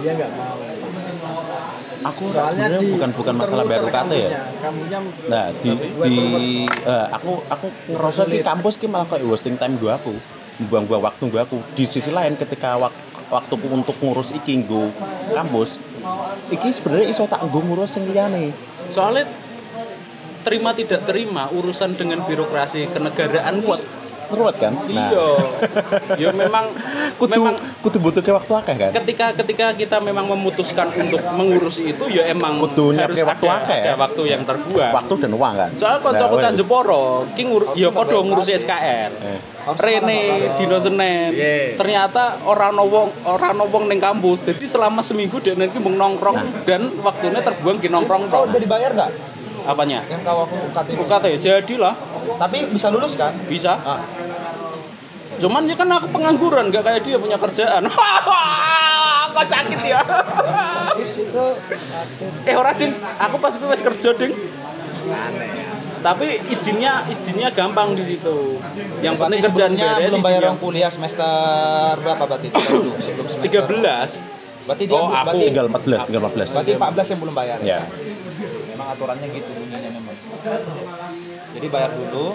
Dia 0.00 0.10
nggak 0.16 0.32
mau. 0.32 0.56
Aku 2.04 2.22
Soalnya 2.28 2.76
di 2.76 2.86
bukan 2.92 3.10
bukan 3.16 3.34
masalah 3.40 3.64
baru 3.64 3.88
muter-muter 3.88 3.96
kata 3.96 4.14
ya. 4.14 4.30
kamunya. 4.60 4.98
Nah 5.32 5.46
di 5.56 5.70
buat 5.72 6.06
di 6.06 6.18
eh, 6.68 7.06
aku 7.08 7.32
aku 7.48 7.66
ngerasa 7.96 8.22
di 8.28 8.38
kampus 8.44 8.74
ki 8.76 8.86
malah 8.86 9.08
kayak 9.08 9.24
wasting 9.24 9.56
time 9.56 9.74
gue 9.80 9.88
aku. 9.88 10.12
Buang-buang 10.68 11.02
waktu 11.02 11.24
gue 11.32 11.40
aku. 11.40 11.58
Di 11.74 11.88
sisi 11.88 12.14
lain 12.14 12.38
ketika 12.38 12.78
wak, 12.78 12.94
waktu 13.32 13.54
untuk 13.72 13.96
ngurus 13.98 14.36
iki 14.36 14.62
nggo 14.62 14.92
kampus 15.32 15.80
iki 16.52 16.68
sebenarnya 16.68 17.08
iso 17.08 17.24
tak 17.24 17.40
nggo 17.42 17.60
ngurus 17.64 17.96
sing 17.96 18.04
liyane. 18.04 18.52
Soalnya 18.92 19.24
terima 20.44 20.76
tidak 20.76 21.08
terima 21.08 21.48
urusan 21.48 21.96
dengan 21.96 22.20
birokrasi 22.28 22.92
kenegaraan 22.92 23.64
kuat 23.64 23.80
ruwet 24.34 24.56
kan? 24.58 24.72
Iya. 24.86 25.26
Ya 26.22 26.30
memang 26.30 26.68
kudu 27.20 27.32
memang 27.40 27.54
kudu 27.80 27.98
butuh 27.98 28.22
ke 28.22 28.30
waktu 28.30 28.52
akeh 28.54 28.74
kan? 28.76 28.90
Ketika 29.02 29.26
ketika 29.34 29.66
kita 29.72 29.96
memang 29.98 30.28
memutuskan 30.28 30.90
untuk 30.94 31.22
mengurus 31.34 31.80
itu 31.80 32.04
ya 32.10 32.28
emang 32.28 32.60
Kudu 32.60 32.94
harus 32.94 33.16
waktu 33.18 33.46
akeh, 33.46 33.80
ada 33.80 33.92
ya? 33.92 33.96
waktu 33.96 34.22
yang 34.28 34.42
terbuang. 34.44 34.92
Waktu 34.92 35.12
dan 35.24 35.32
uang 35.34 35.54
kan? 35.56 35.70
Soal 35.74 35.98
kanca 36.02 36.24
kanca 36.28 36.48
Jeporo 36.52 37.26
ki 37.32 37.42
ngur 37.46 37.62
ya 37.74 37.88
padha 37.90 38.18
ngurusi 38.20 38.52
SKL 38.54 39.12
Eh. 39.24 39.40
Rene 39.80 40.20
dino 40.60 40.76
Senin 40.76 41.32
ternyata 41.80 42.36
orang 42.44 42.76
wong 42.76 43.08
orang 43.24 43.56
wong 43.64 43.84
ning 43.88 43.98
kampus. 43.98 44.44
Jadi 44.44 44.68
selama 44.68 45.00
seminggu 45.00 45.40
dia 45.40 45.56
nanti 45.56 45.80
mung 45.80 45.96
nongkrong 45.96 46.68
dan 46.68 46.92
waktunya 47.00 47.40
terbuang 47.40 47.80
di 47.80 47.88
nongkrong 47.88 48.28
Kau 48.28 48.44
tok. 48.44 48.52
udah 48.52 48.60
dibayar 48.60 48.92
nggak? 48.92 49.10
apanya? 49.64 50.04
Yang 50.12 50.20
kau 50.28 50.44
aku 50.44 50.56
UKT? 50.70 50.88
UKT 51.00 51.24
jadilah. 51.40 51.94
Tapi 52.36 52.68
bisa 52.68 52.92
lulus 52.92 53.16
kan? 53.16 53.32
bisa. 53.48 53.80
Ah. 53.80 54.00
Cuman 55.36 55.62
ya 55.64 55.74
kan 55.74 55.88
aku 55.90 56.06
pengangguran 56.08 56.68
gak 56.68 56.82
kayak 56.82 57.00
dia 57.02 57.16
punya 57.16 57.36
kerjaan 57.36 57.82
kok 59.34 59.44
sakit 59.44 59.80
ya 59.82 60.00
eh 62.44 62.54
orang 62.54 62.74
ding 62.76 62.92
aku 63.18 63.36
pas 63.36 63.50
wis 63.52 63.82
kerja 63.82 64.10
ding 64.14 64.32
tapi 66.00 66.26
izinnya 66.46 67.02
izinnya 67.08 67.48
gampang 67.50 67.96
di 67.96 68.04
situ 68.06 68.60
yang 69.00 69.16
penting 69.16 69.40
sebelumnya 69.40 69.88
beres 69.96 70.10
belum 70.12 70.22
bayar 70.22 70.40
uang 70.46 70.58
kuliah 70.60 70.88
semester 70.88 71.26
berapa 71.98 72.22
berarti? 72.24 72.48
Dulu 72.52 72.92
sebelum 73.00 73.26
semester. 73.26 73.64
13 74.20 74.42
Berarti 74.64 74.88
dia 74.88 74.96
Oh, 74.96 75.12
aku. 75.12 75.28
berarti, 75.28 75.44
tinggal 75.44 75.66
14 75.68 76.08
tinggal 76.08 76.22
14 76.24 76.56
berarti 76.56 76.72
14 76.72 77.10
yang 77.12 77.20
belum 77.20 77.34
bayar 77.34 77.58
ya 77.60 77.80
Memang 78.72 78.88
aturannya 78.90 79.28
gitu 79.28 79.50
bunyinya 79.54 79.86
memang. 79.86 80.16
Jadi 81.54 81.66
bayar 81.70 81.90
dulu. 81.94 82.26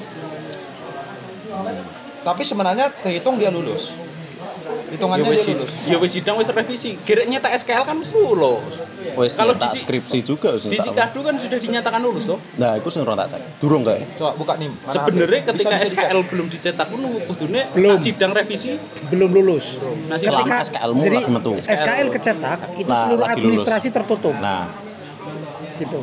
Tapi 2.22 2.42
sebenarnya 2.42 2.92
terhitung 2.96 3.36
dia 3.36 3.50
lulus. 3.50 3.90
ya 3.90 4.06
Hitungannya 4.92 5.30
wis 5.30 5.44
dia 5.44 5.54
lulus. 5.54 5.72
ya 5.86 5.98
wis 5.98 6.12
sidang 6.12 6.36
wis 6.36 6.50
revisi 6.50 6.98
gereknya 7.00 7.38
tak 7.38 7.54
SKL 7.56 7.84
kan 7.84 7.94
wis 7.96 8.10
lulus 8.10 8.82
wis 9.16 9.34
Kalau 9.34 9.54
di 9.54 9.68
si- 9.68 9.80
skripsi 9.80 10.18
juga 10.20 10.50
wis 10.52 10.66
di 10.66 10.78
Sikadu 10.78 11.22
kan 11.22 11.38
sudah 11.38 11.58
dinyatakan 11.58 12.00
lulus 12.00 12.26
toh 12.26 12.40
nah 12.56 12.74
itu 12.74 12.88
sing 12.88 13.02
ora 13.02 13.14
tak 13.16 13.28
cek 13.32 13.42
durung 13.60 13.82
kae 13.84 14.02
Coba 14.16 14.34
buka 14.34 14.54
nih. 14.56 14.70
sebenarnya 14.84 15.42
ketika 15.44 15.70
Bisa- 15.70 15.78
bisa 15.78 15.94
SKL 15.94 16.20
belum 16.24 16.46
dicetak 16.48 16.88
pun 16.88 17.00
kudune 17.24 17.62
Belum. 17.72 17.98
sidang 17.98 18.32
revisi 18.32 18.82
belum 19.08 19.30
lulus. 19.32 19.78
nah 20.06 20.18
selama 20.18 20.56
SKL 20.60 20.92
mu 20.92 21.02
jadi 21.04 21.16
lagi 21.20 21.32
metu 21.32 21.52
SKL 21.56 22.08
kecetak 22.12 22.60
itu 22.76 22.90
Nah, 22.90 23.00
seluruh 23.00 23.22
lagi 23.24 23.30
lulus. 23.38 23.38
administrasi 23.62 23.88
tertutup 23.92 24.36
nah 24.36 24.66
gitu. 25.78 26.00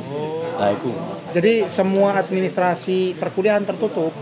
nah 0.54 0.68
itu 0.70 0.90
Jadi 1.28 1.52
semua 1.66 2.16
administrasi 2.16 3.12
perkuliahan 3.14 3.60
tertutup 3.62 4.14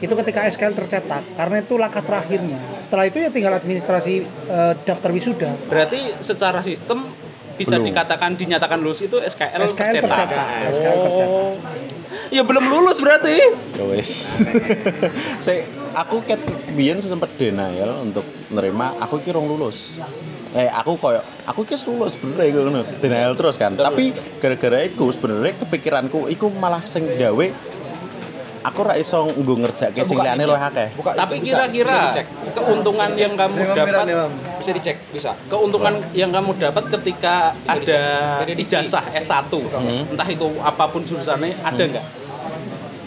itu 0.00 0.12
ketika 0.16 0.48
SKL 0.48 0.74
tercetak 0.74 1.22
karena 1.36 1.56
itu 1.60 1.74
langkah 1.76 2.00
terakhirnya. 2.00 2.58
Setelah 2.80 3.04
itu 3.06 3.20
ya 3.20 3.28
tinggal 3.28 3.54
administrasi 3.60 4.14
eh, 4.26 4.72
daftar 4.84 5.10
wisuda. 5.12 5.50
berarti 5.68 6.16
secara 6.24 6.64
sistem 6.64 7.08
bisa 7.60 7.76
Belum. 7.76 7.92
dikatakan 7.92 8.40
dinyatakan 8.40 8.80
lulus 8.80 9.04
itu 9.04 9.20
SKL, 9.20 9.60
SKL 9.68 10.00
tercetak. 10.00 10.08
tercetak. 10.08 10.46
SKL 10.72 10.98
tercetak. 11.04 11.28
Oh. 11.28 11.54
Ya 12.30 12.42
belum 12.46 12.64
lulus 12.70 13.02
berarti. 13.02 13.36
ya 13.36 13.84
saya 15.36 15.66
aku 15.94 16.22
ket 16.22 16.40
biyen 16.74 17.02
sempat 17.02 17.34
denial 17.34 18.06
untuk 18.06 18.22
nerima 18.50 18.94
aku 19.02 19.18
ki 19.22 19.34
rong 19.34 19.46
lulus 19.50 19.98
eh 20.54 20.70
aku 20.70 20.98
koyo 20.98 21.22
aku 21.46 21.66
ki 21.66 21.74
lulus 21.86 22.14
bener 22.18 22.46
ya 22.46 22.50
ngono 22.54 22.82
denial 23.02 23.34
terus 23.34 23.58
kan 23.58 23.74
tapi 23.74 24.14
gara-gara 24.38 24.86
iku 24.86 25.10
sebenarnya 25.10 25.54
kepikiranku 25.62 26.30
iku 26.30 26.50
malah 26.54 26.82
sing 26.86 27.06
gawe 27.18 27.46
aku 28.60 28.80
ra 28.84 28.94
iso 28.96 29.24
nggo 29.32 29.54
ngerjakke 29.64 30.00
sing 30.04 30.20
liyane 30.20 30.44
luwih 30.44 30.60
akeh. 30.60 30.88
Tapi 30.92 31.34
kira-kira 31.40 32.12
keuntungan 32.52 33.10
yang 33.16 33.32
kamu 33.36 33.56
dapat 33.72 34.04
Bisa 34.60 34.70
dicek, 34.76 34.96
bisa. 35.12 35.30
keuntungan 35.48 35.94
yang 36.12 36.28
kamu 36.28 36.52
dapat 36.60 36.84
ketika 37.00 37.56
ada 37.64 38.00
ijazah 38.46 39.04
S1 39.16 39.48
entah 40.12 40.28
itu 40.28 40.46
apa 40.60 40.84
pun 40.88 41.00
jurusannya 41.00 41.56
ada 41.64 41.82
nggak? 41.82 42.06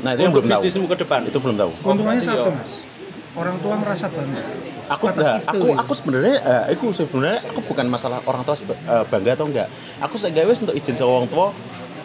Nah 0.04 0.12
itu 0.18 0.22
yang 0.28 0.34
belum 0.36 0.46
tahu. 0.52 0.62
bisnismu 0.66 0.86
ke 0.92 0.98
depan. 1.00 1.20
Itu 1.30 1.40
belum 1.40 1.56
tahu. 1.56 1.72
Keuntungannya 1.80 2.22
Iya. 2.22 2.30
satu 2.36 2.50
mas. 2.52 2.72
Orang 3.34 3.58
tua 3.64 3.76
merasa 3.80 4.06
bangga. 4.14 4.44
aku 4.84 5.04
nah, 5.10 5.16
itu, 5.16 5.24
aku 5.48 5.66
ya. 5.72 5.76
aku 5.80 5.94
sebenarnya 5.96 6.36
eh, 6.44 6.64
aku 6.76 6.86
sebenarnya 6.92 7.40
aku 7.50 7.60
bukan 7.66 7.88
masalah 7.88 8.20
orang 8.28 8.44
tua 8.44 8.54
eh, 8.60 9.04
bangga 9.08 9.32
atau 9.40 9.48
enggak. 9.48 9.68
Aku 10.04 10.20
saya 10.20 10.36
gawe 10.36 10.52
untuk 10.52 10.76
izin 10.76 10.94
sama 11.00 11.24
orang 11.24 11.30
tua 11.32 11.48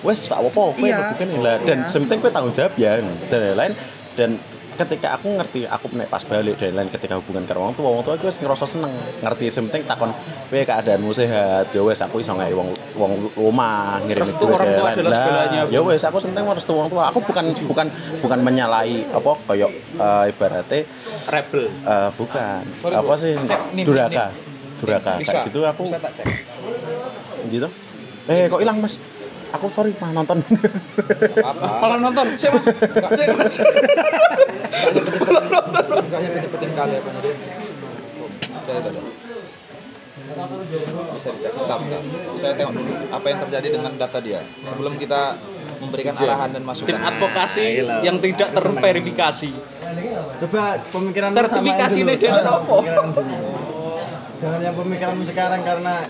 wes 0.01 0.27
gak 0.27 0.39
apa-apa 0.39 0.63
kowe 0.75 0.87
Iya. 0.87 1.13
bukan 1.13 1.29
lah. 1.41 1.57
Dan 1.63 1.79
Iya. 1.83 1.91
sementing 1.91 2.19
kowe 2.19 2.31
tanggung 2.31 2.55
jawab 2.55 2.73
ya 2.75 2.99
dan 3.29 3.39
lain-lain. 3.43 3.73
Dan 4.15 4.31
ketika 4.79 5.19
aku 5.19 5.35
ngerti 5.35 5.67
aku 5.67 5.91
nek 5.91 6.07
pas 6.07 6.23
balik 6.23 6.55
dan 6.55 6.71
lain 6.71 6.87
ketika 6.87 7.19
hubungan 7.19 7.43
karo 7.43 7.67
orang 7.67 7.75
tua 7.75 7.91
orang 7.91 8.07
tua 8.07 8.15
aku 8.15 8.31
wis 8.31 8.39
ngerasa 8.39 8.63
seneng. 8.63 8.95
Ngerti 9.19 9.51
sementing 9.51 9.83
takon 9.85 10.15
kowe 10.49 10.55
keadaanmu 10.61 11.11
sehat. 11.11 11.75
Ya 11.75 11.83
wes 11.83 11.99
aku 11.99 12.23
iso 12.23 12.31
ngai 12.33 12.55
wong 12.55 12.71
wong 12.95 13.13
omah 13.35 13.99
ngirim 14.07 14.23
orang 14.23 14.71
tua 14.71 14.89
adalah 14.95 15.19
segalanya, 15.19 15.61
Bu. 15.67 15.75
ya 15.75 15.81
wes 15.83 16.03
aku 16.03 16.17
sementing 16.19 16.47
restu 16.47 16.73
orang 16.73 16.91
tua. 16.91 17.03
Aku 17.11 17.19
bukan 17.21 17.45
bukan 17.67 17.87
bukan 18.23 18.39
menyalahi 18.39 19.03
apa 19.11 19.31
koyo 19.45 19.67
eh, 19.99 20.31
ibaratnya 20.31 20.87
rebel. 21.27 21.67
Eh, 21.67 22.11
bukan. 22.15 22.63
Apa 22.87 23.13
sih? 23.19 23.35
Duraka 23.83 24.31
duraka 24.79 25.19
kayak 25.19 25.51
gitu 25.51 25.67
aku. 25.67 25.83
Bisa 25.91 25.99
tak 25.99 26.15
cek. 26.15 26.27
gitu. 27.51 27.67
Eh 28.31 28.47
kok 28.47 28.63
hilang 28.63 28.79
mas 28.79 28.95
aku 29.49 29.67
sorry 29.69 29.93
mah 29.97 30.13
nonton 30.13 30.39
Apa? 31.41 31.67
malah 31.81 31.99
nonton 31.99 32.27
saya 32.35 32.53
mas 32.55 32.67
saya 33.15 33.29
mas 33.35 33.55
Makanya 35.99 36.29
pedepetin 36.33 36.71
kali 36.73 36.93
apa 36.95 37.09
nanti. 37.11 37.31
Udah, 38.49 38.75
udah, 38.79 38.91
udah. 38.91 39.03
Bisa 41.15 41.29
dicek. 41.35 41.53
Bentar. 41.53 41.79
Saya 42.39 42.53
tengok 42.55 42.73
dulu 42.75 42.93
apa 43.11 43.27
yang 43.27 43.39
terjadi 43.43 43.69
dengan 43.75 43.93
data 43.97 44.19
dia 44.19 44.41
sebelum 44.63 44.95
kita 44.97 45.35
memberikan 45.79 46.15
arahan 46.15 46.51
dan 46.53 46.63
masukan. 46.63 46.89
tim 46.91 46.99
advokasi 46.99 47.65
yang 48.03 48.17
tidak 48.19 48.49
terverifikasi 48.51 49.51
Coba 50.39 50.63
pemikiran 50.91 51.29
Sertifikasi 51.31 51.99
ini 51.99 52.15
dia 52.15 52.39
apa? 52.39 52.77
Jangan 54.39 54.61
yang 54.63 54.77
pemikiranmu 54.77 55.25
sekarang 55.27 55.61
karena 55.67 56.07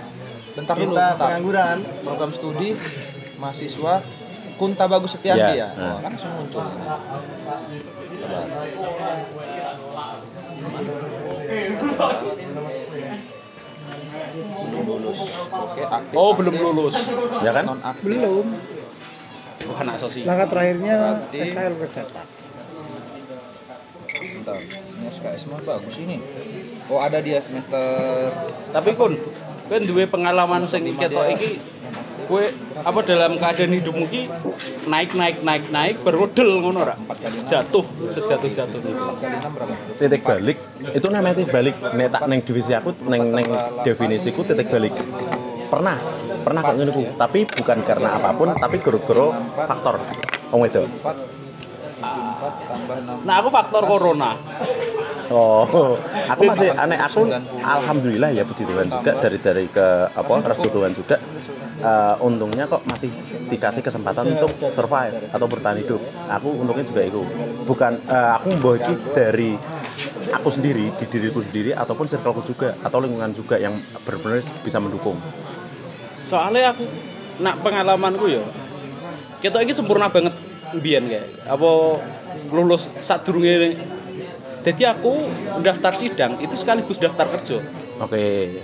Bentar 0.53 0.75
dulu, 0.75 0.91
kita 0.93 1.07
bentar. 1.09 1.17
pengangguran. 1.17 1.77
Program 2.03 2.31
studi 2.35 2.69
mahasiswa 3.39 3.95
Kunta 4.55 4.85
Bagus 4.85 5.15
Setiandi 5.15 5.55
Ya, 5.55 5.55
ya. 5.57 5.69
nah. 5.71 5.87
Oh, 5.89 5.99
langsung 6.03 6.31
muncul. 6.35 6.67
Coba. 8.19 8.41
Belum 13.49 14.85
lulus. 14.85 15.19
Oke, 15.49 15.83
aktif. 15.85 16.15
oh 16.15 16.31
belum 16.33 16.55
aktif. 16.55 16.67
lulus 16.67 16.97
ya 17.41 17.51
kan 17.53 17.65
Non 17.65 17.81
aktif. 17.81 18.05
belum. 18.05 18.47
wah 19.65 19.79
anak 19.81 19.97
sosi 19.99 20.21
Langkah 20.23 20.49
terakhirnya 20.49 20.97
Berarti- 21.21 21.39
SKL 21.45 21.75
tercetak. 21.79 22.27
Bentar. 24.09 24.57
Ini 24.59 25.07
SKS 25.09 25.43
mah 25.47 25.61
bagus 25.63 25.95
ini. 25.99 26.17
Oh, 26.89 26.99
ada 26.99 27.19
dia 27.21 27.39
semester 27.39 28.33
tapi 28.71 28.95
kun 28.95 29.15
kan 29.69 29.83
duwe 29.83 30.05
pengalaman 30.05 30.65
sing 30.65 30.89
ketok 30.91 31.37
iki 31.37 31.61
kowe 32.29 32.45
apa 32.85 33.01
dalam 33.03 33.41
keadaan 33.41 33.73
hidupmu 33.81 34.05
ki 34.07 34.23
naik 34.87 35.17
naik 35.17 35.41
naik 35.41 35.65
naik 35.73 35.97
berwedel 36.05 36.61
ngono 36.61 36.85
ora 36.85 36.95
jatuh 37.49 37.85
sejatuh 38.05 38.51
jatuh 38.53 38.79
itu. 38.79 38.93
Kali 38.93 39.37
6 39.41 39.57
berapa? 39.57 39.75
titik 39.97 40.23
balik. 40.23 40.59
Itu 40.93 41.07
namanya 41.09 41.35
titik 41.41 41.53
balik. 41.57 41.75
Nek 41.97 42.09
tak 42.13 42.23
neng 42.29 42.41
divisi 42.45 42.73
aku 42.77 42.93
neng 43.09 43.33
neng 43.33 43.47
definisiku 43.83 44.45
titik 44.45 44.69
balik. 44.69 44.93
Pernah 45.73 45.97
pernah 46.45 46.61
kok 46.65 46.77
ku. 46.93 47.03
tapi 47.17 47.49
bukan 47.49 47.79
karena 47.83 48.21
apa 48.21 48.31
pun 48.37 48.53
tapi 48.53 48.77
guru-guru 48.79 49.33
faktor. 49.57 49.97
Wong 50.53 50.65
itu 50.65 50.85
4 50.85 51.49
74 51.99 52.71
tambah 52.71 52.97
6 53.03 53.27
nah 53.27 53.35
aku 53.43 53.49
faktor 53.51 53.83
corona 53.85 54.39
Oh, 55.29 55.93
aku 56.33 56.43
masih 56.49 56.73
aneh 56.73 56.97
aku 56.97 57.29
alhamdulillah 57.61 58.33
ya 58.33 58.49
puji 58.49 58.65
Tuhan 58.65 58.89
juga 58.89 59.13
dari 59.21 59.37
dari 59.37 59.67
ke 59.69 60.09
apa 60.17 60.31
restu 60.49 60.73
Tuhan 60.73 60.97
juga 60.97 61.21
eh, 61.85 62.15
untungnya 62.25 62.65
kok 62.65 62.81
masih 62.89 63.13
dikasih 63.53 63.85
kesempatan 63.85 64.33
untuk 64.33 64.57
survive 64.73 65.29
atau 65.29 65.47
bertahan 65.47 65.79
hidup. 65.85 66.01
Aku 66.33 66.49
untungnya 66.57 66.85
juga 66.89 67.05
itu. 67.05 67.21
Bukan 67.69 67.93
eh, 68.09 68.31
aku 68.41 68.47
membawa 68.57 68.77
dari 69.13 69.53
aku 70.33 70.49
sendiri 70.49 70.93
di 70.97 71.05
diriku 71.09 71.41
sendiri 71.41 71.73
ataupun 71.75 72.07
circleku 72.09 72.41
juga 72.45 72.77
atau 72.85 72.99
lingkungan 73.01 73.33
juga 73.33 73.57
yang 73.59 73.75
benar-benar 74.05 74.41
bisa 74.65 74.79
mendukung. 74.79 75.19
soalnya 76.29 76.77
aku 76.77 76.85
nak 77.41 77.57
pengalamanku 77.65 78.29
ya 78.29 78.45
kita 79.41 79.65
ini 79.65 79.73
sempurna 79.73 80.13
banget 80.13 80.37
biyen 80.77 81.09
kayak 81.09 81.25
apa 81.49 81.71
lulus 82.53 82.85
saat 83.01 83.25
durunge 83.25 83.81
jadi 84.69 84.93
aku 84.93 85.13
daftar 85.61 85.93
sidang 85.93 86.37
itu 86.39 86.55
sekaligus 86.55 86.99
daftar 86.99 87.27
kerja 87.31 87.59
Oke. 87.99 88.55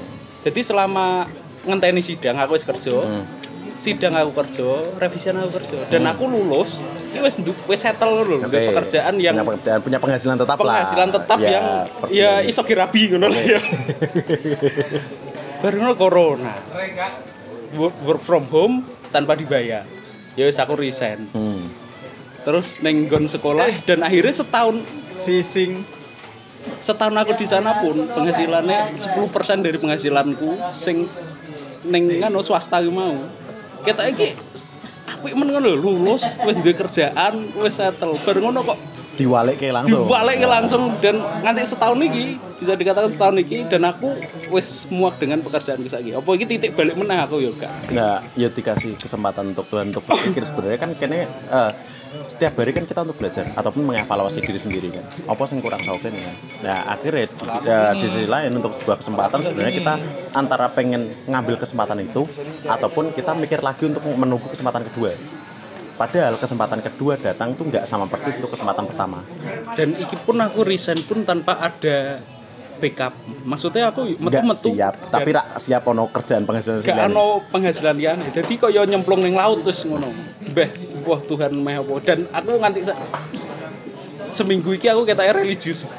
Jadi 0.44 0.60
selama 0.60 1.26
ngenteni 1.64 1.98
sidang 1.98 2.38
aku 2.38 2.54
wis 2.54 2.62
kerja. 2.62 2.94
Hmm. 2.94 3.26
Sidang 3.74 4.14
aku 4.14 4.30
kerja, 4.36 4.68
revisian 5.02 5.34
aku 5.34 5.58
kerja 5.58 5.90
dan 5.90 6.06
aku 6.06 6.30
lulus. 6.30 6.78
Iki 7.10 7.18
wis 7.18 7.34
ndu- 7.42 7.64
wis 7.66 7.82
settle 7.82 8.22
lho 8.22 8.38
Oke. 8.38 8.46
okay. 8.46 8.70
pekerjaan 8.70 9.18
yang 9.18 9.34
punya 9.34 9.46
pekerjaan 9.48 9.78
punya 9.82 9.98
penghasilan 9.98 10.36
tetap 10.38 10.58
lah. 10.62 10.66
penghasilan 10.78 11.08
tetap 11.10 11.38
Ya, 11.40 11.50
yang 11.50 11.64
per- 11.90 12.10
ya 12.12 12.30
iso 12.40 12.62
dirabi 12.62 13.10
ngono 13.10 13.26
lah 13.26 13.42
ya. 13.42 13.60
Baru 15.62 15.96
corona. 15.96 16.54
Work, 17.74 17.96
work 18.06 18.22
from 18.22 18.46
home 18.46 18.74
tanpa 19.10 19.34
dibayar. 19.34 19.82
Ya 20.36 20.44
wis 20.46 20.58
aku 20.58 20.78
resign. 20.78 21.26
Hmm. 21.34 21.66
Terus 22.44 22.78
neng 22.78 23.08
nggon 23.08 23.26
sekolah 23.26 23.66
dan 23.82 24.04
akhirnya 24.04 24.30
setahun 24.30 24.84
Sising. 25.24 25.72
setahun 26.80 27.12
aku 27.12 27.36
di 27.36 27.44
sana 27.44 27.76
pun 27.76 28.08
penghasilannya 28.08 28.96
10% 28.96 29.60
dari 29.60 29.76
penghasilanku 29.76 30.72
sing 30.72 31.04
neng 31.84 32.08
ngano 32.24 32.40
swasta 32.40 32.80
mau. 32.88 33.12
Kita 33.84 34.08
iki 34.08 34.32
apik 35.04 35.32
men 35.36 35.52
ngono 35.52 35.76
lulus 35.76 36.24
wis 36.48 36.56
duwe 36.64 36.72
kerjaan, 36.72 37.52
wis 37.60 37.76
settle. 37.76 38.16
Bar 38.24 38.40
ngono 38.40 38.64
kok 38.64 38.78
Diwalik 39.14 39.62
kayak 39.62 39.74
langsung. 39.78 40.10
dibalik 40.10 40.38
langsung 40.42 40.82
dan 40.98 41.22
nganti 41.22 41.62
setahun 41.62 42.00
iki 42.02 42.34
bisa 42.58 42.74
dikatakan 42.74 43.06
setahun 43.06 43.36
iki 43.46 43.62
dan 43.70 43.86
aku 43.86 44.10
wis 44.50 44.90
muak 44.90 45.22
dengan 45.22 45.38
pekerjaanku 45.38 45.86
saiki. 45.86 46.18
Apa 46.18 46.26
iki 46.34 46.44
titik 46.50 46.74
balik 46.74 46.98
meneh 46.98 47.22
aku 47.22 47.38
ya 47.38 47.54
gak. 47.54 47.72
nggak 47.94 48.18
ya 48.34 48.48
dikasih 48.50 48.98
kesempatan 48.98 49.54
untuk 49.54 49.70
Tuhan 49.70 49.94
untuk 49.94 50.02
berpikir 50.02 50.42
sebenarnya 50.42 50.78
kan 50.82 50.90
kene 50.98 51.30
eh, 51.30 51.70
setiap 52.26 52.58
hari 52.60 52.72
kan 52.74 52.84
kita 52.84 53.04
untuk 53.04 53.18
belajar 53.20 53.50
ataupun 53.54 53.82
mengevaluasi 53.84 54.42
diri 54.42 54.60
sendiri 54.60 54.88
kan. 54.90 55.04
Apa 55.28 55.42
yang 55.50 55.60
kurang 55.62 55.82
tahu 55.82 55.98
kan? 56.00 56.12
Ya 56.12 56.32
nah 56.64 56.78
akhirnya 56.96 57.28
ya, 57.64 57.78
di 57.94 58.06
sisi 58.08 58.26
lain 58.26 58.50
untuk 58.56 58.72
sebuah 58.72 58.98
kesempatan 58.98 59.38
sebenarnya 59.44 59.74
kita 59.74 59.94
antara 60.32 60.66
pengen 60.72 61.12
ngambil 61.28 61.60
kesempatan 61.60 62.00
itu 62.02 62.24
ataupun 62.64 63.12
kita 63.12 63.36
mikir 63.36 63.60
lagi 63.60 63.86
untuk 63.86 64.02
menunggu 64.04 64.48
kesempatan 64.50 64.82
kedua. 64.90 65.12
Padahal 65.94 66.34
kesempatan 66.34 66.82
kedua 66.82 67.14
datang 67.14 67.54
tuh 67.54 67.70
nggak 67.70 67.86
sama 67.86 68.10
persis 68.10 68.34
untuk 68.34 68.50
kesempatan 68.50 68.82
pertama. 68.90 69.22
Dan 69.78 69.94
iki 69.94 70.18
pun 70.18 70.42
aku 70.42 70.66
resign 70.66 70.98
pun 71.06 71.22
tanpa 71.22 71.54
ada 71.62 72.18
backup. 72.84 73.12
Maksudnya 73.48 73.88
aku 73.88 74.12
metu-metu 74.20 74.76
siap 74.76 74.94
tapi 75.08 75.32
rak 75.32 75.56
siap 75.56 75.82
ono 75.88 76.04
kerjaan 76.12 76.44
penghasilan 76.44 76.84
gak 76.84 77.08
ono 77.08 77.40
penghasilan 77.48 77.96
liyane. 77.96 78.28
Dadi 78.28 78.60
kaya 78.60 78.84
nyemplung 78.84 79.24
ning 79.24 79.32
laut 79.32 79.64
terus 79.64 79.88
ngono. 79.88 80.12
Beh, 80.52 80.68
wah 81.08 81.20
Tuhan 81.24 81.56
meh 81.56 81.80
apa. 81.80 81.92
Dan 82.04 82.28
aku 82.28 82.60
nganti 82.60 82.84
sa- 82.84 83.00
seminggu 84.28 84.76
iki 84.76 84.92
aku 84.92 85.08
ketake 85.08 85.32
religius. 85.32 85.88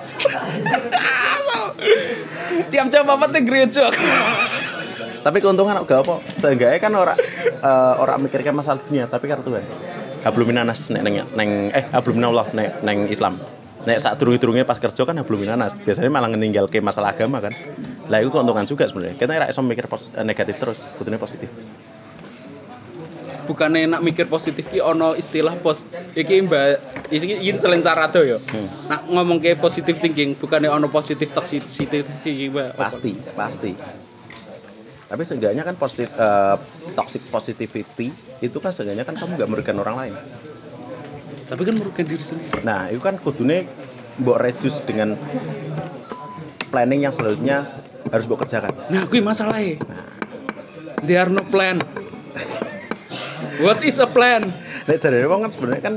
Tiap 2.71 2.87
jam 2.87 3.05
apa 3.09 3.25
ning 3.33 3.43
gereja. 3.49 3.89
tapi 5.25 5.41
keuntungan 5.41 5.81
gak 5.89 6.05
apa 6.05 6.21
seenggaknya 6.37 6.77
kan 6.77 6.93
orang 6.93 7.17
eh, 7.41 7.93
orang 7.97 8.21
mikirkan 8.21 8.53
masalah 8.53 8.77
dunia 8.85 9.09
tapi 9.09 9.25
karena 9.25 9.41
Tuhan 9.41 9.65
habluminanas 10.21 10.93
neng, 10.93 11.25
neng 11.33 11.73
eh 11.73 11.81
habluminallah 11.89 12.45
nek 12.53 12.85
neng 12.85 13.09
Islam 13.09 13.41
nek 13.85 13.97
saat 14.01 14.17
turun 14.17 14.35
turunnya 14.41 14.65
pas 14.65 14.81
kerja 14.81 15.05
kan 15.05 15.15
habluminanas 15.15 15.77
biasanya 15.77 16.09
malah 16.09 16.29
meninggal 16.29 16.65
ke 16.65 16.81
masalah 16.81 17.13
agama 17.13 17.37
kan. 17.37 17.53
Lah 18.09 18.17
itu 18.21 18.33
keuntungan 18.33 18.65
juga 18.65 18.89
sebenarnya. 18.89 19.15
Kita 19.15 19.29
nggak 19.29 19.49
bisa 19.53 19.61
mikir 19.61 19.85
eh, 19.85 20.25
negatif 20.25 20.55
terus 20.57 20.79
kudunya 20.97 21.21
positif. 21.21 21.49
Bukannya 23.45 23.85
nak 23.85 24.01
mikir 24.01 24.25
positif 24.25 24.65
ki 24.73 24.81
ono 24.81 25.13
istilah 25.13 25.53
pos 25.61 25.85
iki 26.17 26.49
mbak 26.49 26.81
iki 27.13 27.45
iki 27.45 27.61
selain 27.61 27.85
carado 27.85 28.25
ya. 28.25 28.41
Nak 28.89 29.05
ngomong 29.05 29.37
ke 29.37 29.53
positive 29.53 30.01
thinking 30.01 30.33
bukannya 30.33 30.73
ono 30.73 30.89
positif 30.89 31.29
toxicity 31.29 32.49
mbak. 32.49 32.73
pasti 32.73 33.13
pasti. 33.37 33.71
Tapi 35.05 35.21
seenggaknya 35.21 35.61
kan 35.61 35.77
positif 35.77 36.09
eh, 36.17 36.57
toxic 36.97 37.21
positivity 37.29 38.09
itu 38.41 38.57
kan 38.57 38.73
seenggaknya 38.73 39.05
kan 39.05 39.13
kamu 39.13 39.37
nggak 39.37 39.49
merugikan 39.53 39.77
orang 39.77 39.95
lain 40.01 40.15
Tapi 41.45 41.61
kan 41.61 41.73
merugikan 41.77 42.05
diri 42.09 42.25
sendiri. 42.25 42.65
Nah, 42.65 42.89
itu 42.89 43.01
kan 43.01 43.21
kudune 43.21 43.69
mbok 44.17 44.37
reduce 44.41 44.81
dengan 44.81 45.13
planning 46.73 47.05
yang 47.05 47.13
selanjutnya 47.13 47.69
harus 48.09 48.25
mbok 48.25 48.45
kerjakan. 48.45 48.73
Nah, 48.89 49.05
kui 49.05 49.21
masalahnya. 49.21 49.77
There 51.05 51.21
are 51.21 51.29
no 51.29 51.45
plan. 51.45 51.77
What 53.61 53.85
is 53.85 54.01
a 54.01 54.09
plan? 54.09 54.51
Nek 54.85 55.01
jadi 55.01 55.25
wong 55.25 55.47
kan 55.47 55.51
sebenarnya 55.53 55.83
kan 55.85 55.95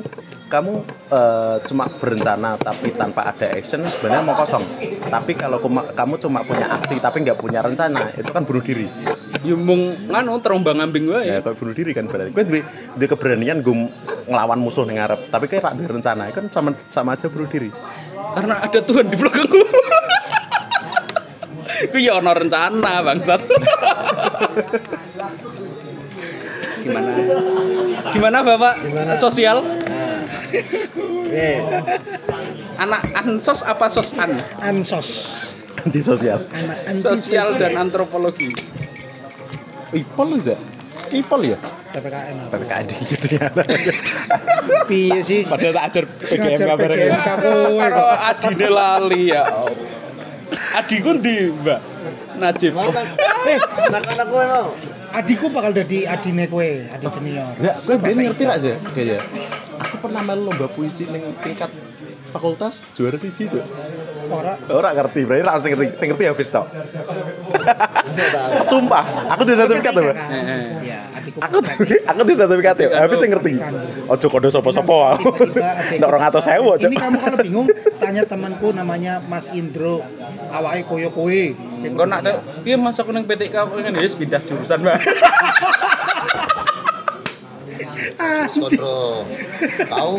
kamu 0.48 0.80
eh, 1.12 1.56
cuma 1.68 1.84
berencana 1.92 2.56
tapi 2.56 2.88
tanpa 2.96 3.28
ada 3.28 3.52
action 3.52 3.84
sebenarnya 3.84 4.24
mau 4.24 4.36
kosong. 4.36 4.64
Tapi 5.08 5.36
kalau 5.36 5.60
kuma- 5.60 5.92
kamu 5.92 6.16
cuma 6.22 6.40
punya 6.44 6.72
aksi 6.72 6.96
tapi 7.00 7.20
nggak 7.24 7.36
punya 7.36 7.60
rencana, 7.60 8.12
itu 8.16 8.30
kan 8.32 8.48
bunuh 8.48 8.64
diri. 8.64 8.88
Ya 9.44 9.54
mung 9.54 9.92
nganu 10.08 10.40
terombang 10.40 10.80
ambing 10.80 11.12
wae. 11.12 11.28
Ya, 11.28 11.44
kalau 11.44 11.56
bunuh 11.56 11.76
diri 11.76 11.92
kan 11.92 12.08
berarti. 12.08 12.32
Gue 12.32 12.44
duwe 12.48 12.60
duwe 12.96 13.06
keberanian 13.12 13.60
gue 13.60 13.76
ngelawan 14.28 14.60
musuh 14.60 14.84
ning 14.84 15.00
ngarep, 15.00 15.32
tapi 15.32 15.48
kayak 15.48 15.64
tak 15.64 15.80
duwe 15.80 15.88
rencana, 15.98 16.28
kan 16.30 16.44
sama 16.52 16.70
sama 16.92 17.16
aja 17.16 17.32
bunuh 17.32 17.48
diri. 17.48 17.72
Karena 18.36 18.60
ada 18.60 18.78
Tuhan 18.84 19.08
di 19.08 19.16
belakangku. 19.16 19.58
Ku 21.94 21.96
ya 21.96 22.18
ono 22.18 22.34
rencana 22.34 23.06
bangsat. 23.06 23.38
Gimana? 26.82 27.10
Gimana 28.14 28.42
Bapak? 28.42 28.74
Sosial? 29.18 29.62
Anak 32.82 33.02
ansos 33.14 33.62
apa 33.66 33.88
sosan? 33.90 34.38
Ansos. 34.62 35.08
Anti 35.82 36.02
sosial. 36.02 36.38
Anak 36.54 36.78
anti 36.90 37.00
Sosial 37.02 37.54
dan 37.58 37.76
antropologi. 37.78 38.48
Ipol 39.94 40.40
Zak? 40.42 40.58
Ipol 41.14 41.42
ya? 41.54 41.58
PPKN 41.98 42.34
apa? 42.38 42.50
PPKD 42.54 42.90
gitu 43.04 43.26
ya. 43.36 43.46
Piye 44.86 45.18
sih? 45.20 45.40
Padahal 45.42 45.74
tak 45.74 45.84
ajar 45.90 46.04
PGM 46.06 46.58
kowe 46.64 47.06
Karo 47.76 48.04
adine 48.22 48.68
lali 48.68 49.22
ya. 49.28 49.42
Allah. 49.44 49.96
Adiku 50.78 51.10
ndi, 51.12 51.50
Mbak? 51.50 51.80
Najib. 52.38 52.72
Eh, 52.78 53.58
Anak-anak 53.84 54.26
gue 54.26 54.44
mau. 54.46 54.68
adikku 55.08 55.48
bakal 55.48 55.72
jadi 55.72 56.04
adine 56.06 56.44
kowe, 56.46 56.62
adik 56.64 57.08
senior. 57.10 57.48
Ya, 57.58 57.72
gue 57.74 57.96
biar 57.96 58.14
ngerti 58.14 58.44
lah 58.44 58.56
sih, 58.56 58.76
kayaknya. 58.92 59.24
Aku 59.80 59.96
pernah 59.98 60.20
melu 60.20 60.48
lomba 60.48 60.68
puisi 60.68 61.08
ning 61.08 61.32
tingkat 61.40 61.72
fakultas 62.28 62.84
juara 62.92 63.16
siji 63.16 63.48
tuh. 63.48 63.64
Ora 64.28 64.52
Ora 64.68 64.88
ngerti, 64.92 65.20
berarti 65.24 65.42
ora 65.44 65.60
sing 65.60 65.72
ngerti, 65.72 65.86
sing 65.96 66.06
ngerti 66.12 66.24
habis 66.28 66.48
tok. 66.52 66.66
Sumpah, 68.70 69.04
aku 69.32 69.42
tuh 69.48 69.56
sertifikat 69.56 69.92
tuh, 69.94 70.02
Mbak. 70.04 70.16
Ya, 70.84 70.98
adikku 71.16 71.38
Aku 71.40 71.56
aku 72.04 72.20
tuh 72.24 72.34
sertifikat 72.36 72.76
ya, 72.76 72.88
habis 73.00 73.18
sing 73.20 73.30
ngerti. 73.32 73.54
Ojo 74.08 74.26
kode 74.28 74.48
sapa-sapa 74.52 74.96
adikku 75.16 75.44
Nek 75.48 75.98
200.000 76.00 76.74
aja. 76.76 76.86
Ini 76.88 76.96
kamu 76.96 77.16
kalau 77.20 77.38
bingung 77.40 77.68
tanya 77.96 78.22
temanku 78.28 78.72
namanya 78.76 79.20
Mas 79.24 79.48
Indro. 79.52 80.04
Awake 80.52 80.84
koyo 80.88 81.08
kowe. 81.12 81.42
Kok 81.78 82.06
nak 82.08 82.20
piye 82.64 82.74
mas 82.74 82.98
aku 82.98 83.14
nang 83.14 83.24
PTK 83.24 83.54
ya 83.54 84.00
wis 84.02 84.18
pindah 84.18 84.42
jurusan, 84.42 84.82
Mbak. 84.82 84.98
Kontrol. 88.52 89.26
Tahu 89.88 90.14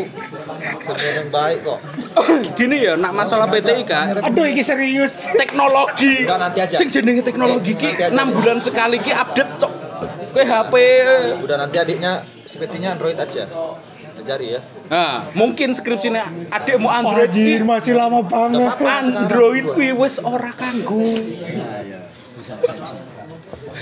senior 0.84 1.12
yang 1.24 1.28
baik 1.32 1.58
kok. 1.64 1.78
Gini 2.54 2.76
ya, 2.84 2.94
nak 2.96 3.12
masalah 3.16 3.46
PTIK, 3.48 3.92
Aduh, 4.24 4.46
iki 4.48 4.62
serius. 4.64 5.26
teknologi. 5.36 6.26
Enggak, 6.26 6.38
nanti 6.38 6.58
aja. 6.60 6.76
Sing 6.76 6.88
jenenge 6.92 7.22
teknologi 7.24 7.72
ki 7.74 7.96
Nanti 7.96 8.04
aja. 8.10 8.24
6 8.24 8.36
bulan 8.36 8.58
sekali 8.60 8.96
ki 9.00 9.12
update 9.14 9.52
cok. 9.60 9.72
Kowe 10.30 10.44
HP. 10.46 10.74
Udah 11.42 11.56
nanti 11.58 11.76
adiknya 11.80 12.22
skripsinya 12.46 12.94
Android 12.94 13.18
aja. 13.18 13.44
Cari 14.20 14.52
ya. 14.52 14.60
Nah, 14.92 15.32
mungkin 15.32 15.72
skripsinya 15.72 16.52
adekmu 16.52 16.92
Android 16.92 17.32
Anjir, 17.32 17.64
ki 17.64 17.64
masih 17.64 17.96
lama 17.96 18.20
banget. 18.20 18.76
Android 18.78 19.64
kuwi 19.72 19.96
wis 19.96 20.20
ora 20.20 20.52
kanggo. 20.52 21.16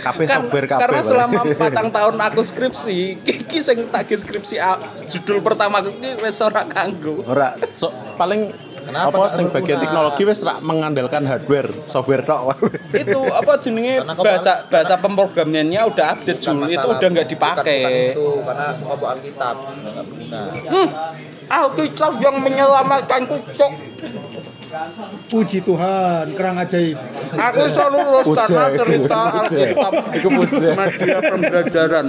Kabeh 0.01 0.25
Kan, 0.25 0.39
software 0.43 0.67
kabeh. 0.67 0.83
karena 0.87 1.01
selama 1.03 1.41
patang 1.55 1.89
tahun 1.91 2.17
aku 2.17 2.41
skripsi, 2.41 2.99
ki 3.25 3.59
sing 3.59 3.79
tak 3.91 4.09
skripsi 4.09 4.57
a- 4.57 4.81
judul 5.11 5.43
pertama 5.43 5.83
ki 5.83 6.19
wis 6.23 6.39
ora 6.41 6.65
kanggo. 6.65 7.23
Ora, 7.27 7.55
so, 7.75 7.91
paling 8.17 8.55
Kenapa 8.89 9.21
apa 9.21 9.29
sing 9.29 9.53
bagian 9.53 9.85
teknologi 9.85 10.25
wis 10.25 10.41
rak 10.41 10.65
mengandalkan 10.65 11.21
hardware, 11.29 11.69
software 11.93 12.25
tok. 12.25 12.57
itu 13.05 13.21
apa 13.29 13.61
jenenge 13.61 14.01
bahasa 14.17 14.65
bahasa 14.65 14.97
pemrogramannya 14.97 15.77
udah 15.93 16.17
update 16.17 16.41
Jul 16.41 16.65
itu 16.73 16.89
udah 16.89 17.09
nggak 17.13 17.29
dipakai 17.29 17.81
Bukan, 17.85 18.13
itu 18.17 18.29
karena 18.49 18.67
bawa 18.81 19.07
Alkitab 19.13 19.57
nggak 19.61 20.05
berguna. 20.09 20.41
hmm, 20.57 20.89
Alkitab 21.53 22.13
yang 22.17 22.37
menyelamatkanku 22.41 23.37
cok 23.61 23.73
Puji 25.29 25.59
Tuhan, 25.65 26.25
kerang 26.37 26.57
ajaib. 26.61 26.97
aku 27.35 27.61
selalu 27.73 27.99
lulus 28.05 28.27
karena 28.37 28.65
cerita. 28.77 29.21
Alkitab 29.41 29.93
Iku 30.17 30.29
media 30.29 31.19
pembelajaran. 31.25 32.07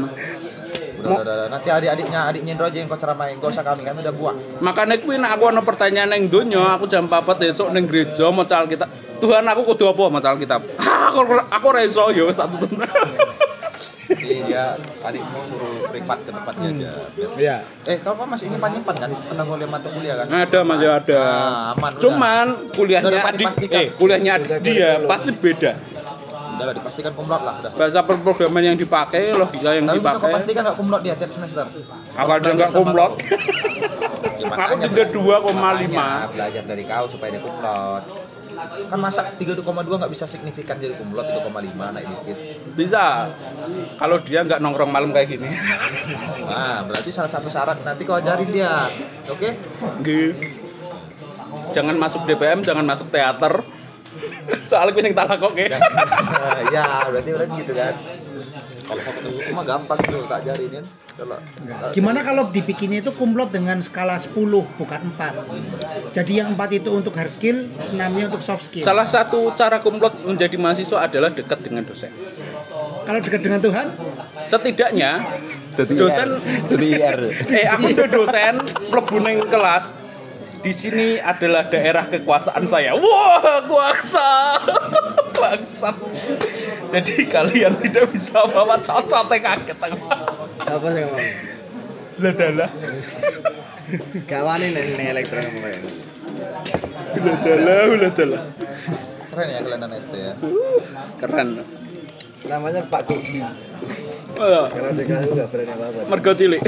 Nanti 1.49 1.69
adik-adiknya 1.71 2.19
adiknya 2.27 2.51
Indro 2.59 2.67
aja 2.67 2.77
yang 2.83 2.91
kau 2.91 2.99
ceramain. 2.99 3.39
Gak 3.39 3.55
usah 3.55 3.63
kami, 3.63 3.87
kami 3.87 4.03
udah 4.03 4.15
buang. 4.15 4.37
makanya 4.59 4.99
kuwi 4.99 5.15
nek 5.15 5.39
aku 5.39 5.43
ana 5.47 5.63
pertanyaan 5.63 6.11
ning 6.11 6.27
donya 6.27 6.75
aku 6.75 6.83
jam 6.91 7.07
4 7.07 7.23
besok 7.39 7.71
ning 7.71 7.87
gereja 7.87 8.27
maca 8.27 8.59
Alkitab 8.59 8.91
Tuhan 9.19 9.43
aku 9.43 9.61
kudu 9.75 9.91
apa 9.91 10.03
masalah 10.07 10.39
kitab? 10.39 10.63
Ah, 10.79 11.07
aku 11.11 11.19
aku 11.51 11.65
ora 11.67 11.83
iso 11.83 12.07
ya 12.15 12.31
tutup. 12.31 12.71
Jadi 14.09 14.37
dia 14.43 14.63
tadi 14.97 15.19
mau 15.21 15.37
suruh 15.39 15.85
privat 15.85 16.17
ke 16.19 16.31
tempatnya 16.31 16.67
aja. 16.67 16.91
Iya. 17.37 17.57
Eh, 17.85 17.97
kalau 18.01 18.25
masih 18.25 18.49
ingin 18.49 18.57
nyimpan 18.59 18.95
kan? 18.97 19.09
Pernah 19.13 19.45
kuliah 19.45 19.69
mata 19.69 19.87
kuliah 19.87 20.15
kan? 20.17 20.25
Ada 20.27 20.59
masih 20.63 20.87
ada. 20.89 21.19
Ah, 21.19 21.29
aman, 21.71 21.91
udah. 21.91 22.01
Cuman 22.01 22.45
kuliahnya 22.73 23.07
Udah 23.07 23.21
adik, 23.23 23.37
dipastikan. 23.39 23.77
eh 23.77 23.87
kuliahnya 23.93 24.31
adik 24.35 24.49
dia 24.61 24.89
pasti 25.05 25.29
beda. 25.31 25.71
Udah 26.49 26.65
lah, 26.65 26.75
dipastikan 26.75 27.11
kumlot 27.13 27.39
lah, 27.39 27.53
udah. 27.55 27.71
Bahasa 27.71 27.99
perprograman 28.03 28.63
yang 28.65 28.75
dipakai, 28.75 29.31
logika 29.31 29.71
yang 29.71 29.85
Tapi 29.85 29.95
bisa 29.95 30.09
kau 30.09 30.17
dipakai. 30.19 30.35
pastikan 30.35 30.61
nggak 30.65 30.75
kumlot 30.75 31.01
dia 31.01 31.13
tiap 31.15 31.31
semester? 31.31 31.65
Apa 32.17 32.33
dia 32.35 32.51
nggak 32.51 32.69
Sama 32.69 32.79
kumlot? 32.83 33.11
kau. 33.13 33.17
Ya, 34.39 34.47
Aku 34.47 34.55
makanya 34.55 34.87
tiga 34.87 35.03
bela- 35.03 35.13
dua 35.13 35.35
koma 35.43 35.59
makanya 35.61 35.79
lima. 35.83 36.07
Belajar 36.31 36.63
dari 36.63 36.83
kau 36.85 37.05
supaya 37.07 37.29
dia 37.29 37.41
kumlot. 37.41 38.03
Kan 38.89 38.99
masa 38.99 39.21
3,2 39.35 39.63
nggak 39.63 40.11
bisa 40.11 40.25
signifikan 40.25 40.75
jadi 40.81 40.95
kumlot 40.97 41.25
3,5 41.25 41.51
naik 41.95 42.07
dikit. 42.07 42.37
Bisa. 42.75 43.29
Kalau 43.95 44.17
dia 44.23 44.43
nggak 44.43 44.59
nongkrong 44.59 44.91
malam 44.91 45.09
kayak 45.15 45.29
gini. 45.37 45.49
Nah, 46.49 46.81
berarti 46.81 47.13
salah 47.13 47.29
satu 47.29 47.45
syarat 47.45 47.85
nanti 47.85 48.03
kau 48.03 48.17
ajarin 48.17 48.49
dia. 48.49 48.89
Oke? 49.29 49.53
Nggih. 50.01 50.33
Jangan 51.69 51.95
masuk 51.95 52.25
DPM, 52.25 52.65
jangan 52.65 52.81
masuk 52.81 53.13
teater. 53.13 53.61
Soalnya 54.67 54.91
gue 54.97 55.03
sing 55.05 55.13
tak 55.13 55.29
kok 55.37 55.53
ya, 56.75 56.87
berarti 57.09 57.29
berarti 57.29 57.53
gitu 57.61 57.73
kan. 57.77 57.93
Kalau 58.89 59.01
hukum 59.05 59.53
mah 59.53 59.65
gampang 59.69 59.99
tuh 60.09 60.25
tak 60.25 60.41
ajarin 60.45 60.69
kan. 60.81 60.85
Kalau 61.19 61.37
Gimana 61.93 62.19
kalau 62.23 62.47
dibikinnya 62.49 63.03
itu 63.03 63.11
kumlot 63.13 63.53
dengan 63.53 63.77
skala 63.85 64.17
10 64.17 64.33
bukan 64.49 65.01
4. 65.13 66.15
Jadi 66.15 66.31
yang 66.41 66.57
4 66.57 66.79
itu 66.79 66.89
untuk 66.89 67.13
hard 67.13 67.29
skill, 67.29 67.69
6-nya 67.93 68.33
untuk 68.33 68.41
soft 68.41 68.65
skill. 68.65 68.81
Salah 68.81 69.05
satu 69.05 69.53
cara 69.53 69.77
kumlot 69.77 70.25
menjadi 70.25 70.57
mahasiswa 70.57 71.05
adalah 71.05 71.29
dekat 71.29 71.61
dengan 71.61 71.85
dosen. 71.85 72.09
Kalau 73.05 73.19
dekat 73.21 73.41
dengan 73.45 73.61
Tuhan, 73.61 73.87
Setidaknya 74.49 75.21
dosen 75.77 76.41
Jadi 76.73 76.87
IR. 76.97 77.19
eh 77.61 77.65
aku 77.69 77.93
udah 77.93 78.07
dosen 78.09 78.53
mlebu 78.89 79.17
ning 79.21 79.39
kelas 79.47 79.93
di 80.59 80.75
sini 80.75 81.15
adalah 81.23 81.71
daerah 81.71 82.03
kekuasaan 82.03 82.67
saya. 82.67 82.91
Wah, 82.91 83.63
kuasa. 83.63 84.59
Bangsat. 85.39 85.95
Jadi 86.89 87.13
kalian 87.29 87.73
tidak 87.77 88.05
bisa 88.09 88.41
bawa 88.49 88.75
cocot 88.81 89.29
kaget 89.29 89.77
aku. 89.77 89.97
Siapa 90.65 90.87
sih 90.89 91.01
ngomong? 91.05 91.27
Lah 92.19 92.33
dalah. 92.35 92.69
Gak 94.25 94.41
wani 94.45 94.67
nih 94.73 94.83
nih 94.97 95.07
elektron 95.13 95.43
ngomong. 95.47 95.71
Lah 97.19 97.37
dalah, 97.45 97.85
lah 97.93 98.11
dalah. 98.13 98.41
keren 99.29 99.47
ya 99.53 99.59
kelihatan 99.61 99.91
FT 99.93 100.13
ya. 100.17 100.33
Keren. 101.21 101.47
Namanya 102.49 102.81
Pak 102.87 103.01
Gobi. 103.05 103.39
Oh, 104.39 104.65
Karena 104.71 104.89
dia 104.95 105.03
kan 105.03 105.27
gak 105.27 105.47
berani 105.51 105.71
apa-apa. 105.75 106.01
mergo 106.07 106.31
cilik. 106.31 106.61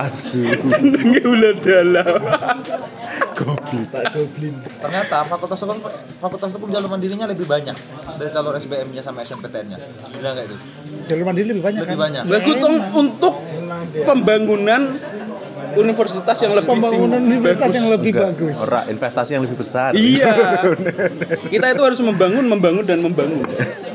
Asu. 0.00 0.42
Jenenge 0.68 1.20
ulah 1.22 1.54
dalah. 1.60 2.06
Pak 3.88 4.04
Goblin. 4.10 4.54
Ternyata 4.58 5.16
fakultas 5.24 5.58
hukum 5.58 5.78
fakultas 6.18 6.50
hukum 6.50 6.68
jalur 6.68 6.88
mandirinya 6.88 7.26
lebih 7.26 7.44
banyak 7.44 7.74
dari 8.14 8.30
jalur 8.30 8.54
SBM-nya 8.54 9.00
sama 9.00 9.22
SNPTN-nya. 9.22 9.78
Gila 10.10 10.30
nggak 10.32 10.44
itu? 10.46 10.56
jalur 11.02 11.24
mandiri 11.24 11.46
lebih 11.50 11.62
banyak 11.62 11.80
Lebih 11.82 11.92
kan? 11.92 12.04
banyak. 12.04 12.22
Bagus 12.24 12.56
untuk 12.92 13.34
pembangunan 14.02 14.82
universitas 15.72 16.36
yang 16.38 16.52
lebih 16.52 16.68
Pembangunan 16.68 17.16
tinggi. 17.16 17.30
universitas 17.32 17.64
Bagus. 17.64 17.78
yang 17.80 17.88
lebih 17.88 18.12
bagus. 18.12 18.56
Ora 18.60 18.80
investasi 18.86 19.30
yang 19.32 19.42
lebih 19.42 19.56
besar. 19.56 19.90
Iya. 19.92 20.32
Kita 21.52 21.66
itu 21.68 21.82
harus 21.82 21.98
membangun, 21.98 22.44
membangun 22.44 22.84
dan 22.84 23.00
membangun. 23.00 23.42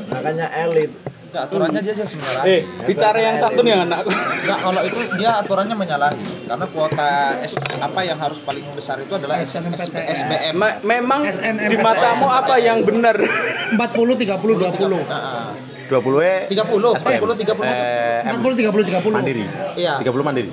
Makanya 0.08 0.46
elit. 0.60 0.90
Enggak, 1.28 1.42
aturannya 1.44 1.80
dia 1.84 1.92
harus 1.92 2.14
menyalahi. 2.16 2.46
Eh, 2.48 2.60
bicara 2.88 3.18
yang 3.20 3.36
satu 3.36 3.60
nih 3.60 3.84
anakku. 3.84 4.08
Enggak, 4.08 4.58
kalau 4.64 4.80
itu 4.80 4.98
dia 5.20 5.30
aturannya 5.36 5.76
menyalahi. 5.76 6.20
Karena 6.48 6.66
kuota 6.72 7.10
S, 7.44 7.52
apa 7.60 8.00
yang 8.00 8.16
harus 8.16 8.40
paling 8.40 8.64
besar 8.72 8.96
itu 8.96 9.12
adalah 9.12 9.36
S- 9.36 9.60
S- 9.60 9.92
SBM. 10.24 10.56
Me- 10.56 10.80
memang 10.88 11.28
di 11.68 11.76
matamu 11.76 12.32
apa 12.32 12.56
yang 12.56 12.80
benar? 12.80 13.20
40 13.20 13.76
30 14.16 14.56
20. 14.56 15.04
Nah, 15.04 15.52
20 15.92 16.20
e 16.24 16.34
30, 16.48 16.96
SPM. 16.96 17.20
40, 17.20 17.36
30. 17.44 17.64
Eh, 17.68 18.20
M. 18.24 18.40
40 18.40 18.56
30 18.56 18.84
30. 18.88 19.16
Mandiri. 19.20 19.44
Iya. 19.76 19.94
30 20.00 20.24
mandiri. 20.24 20.50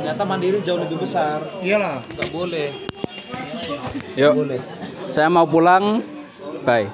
ternyata 0.00 0.24
mandiri 0.24 0.58
jauh 0.64 0.80
lebih 0.80 0.96
besar. 1.00 1.40
Iyalah. 1.60 2.00
Enggak 2.12 2.28
boleh. 2.28 2.68
Yuk. 4.20 4.32
Saya 5.08 5.28
mau 5.32 5.48
pulang. 5.48 6.04
Bye. 6.64 6.88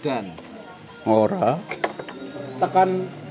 Dan 0.00 0.39
Ora. 1.10 1.58
Tekan 2.62 3.10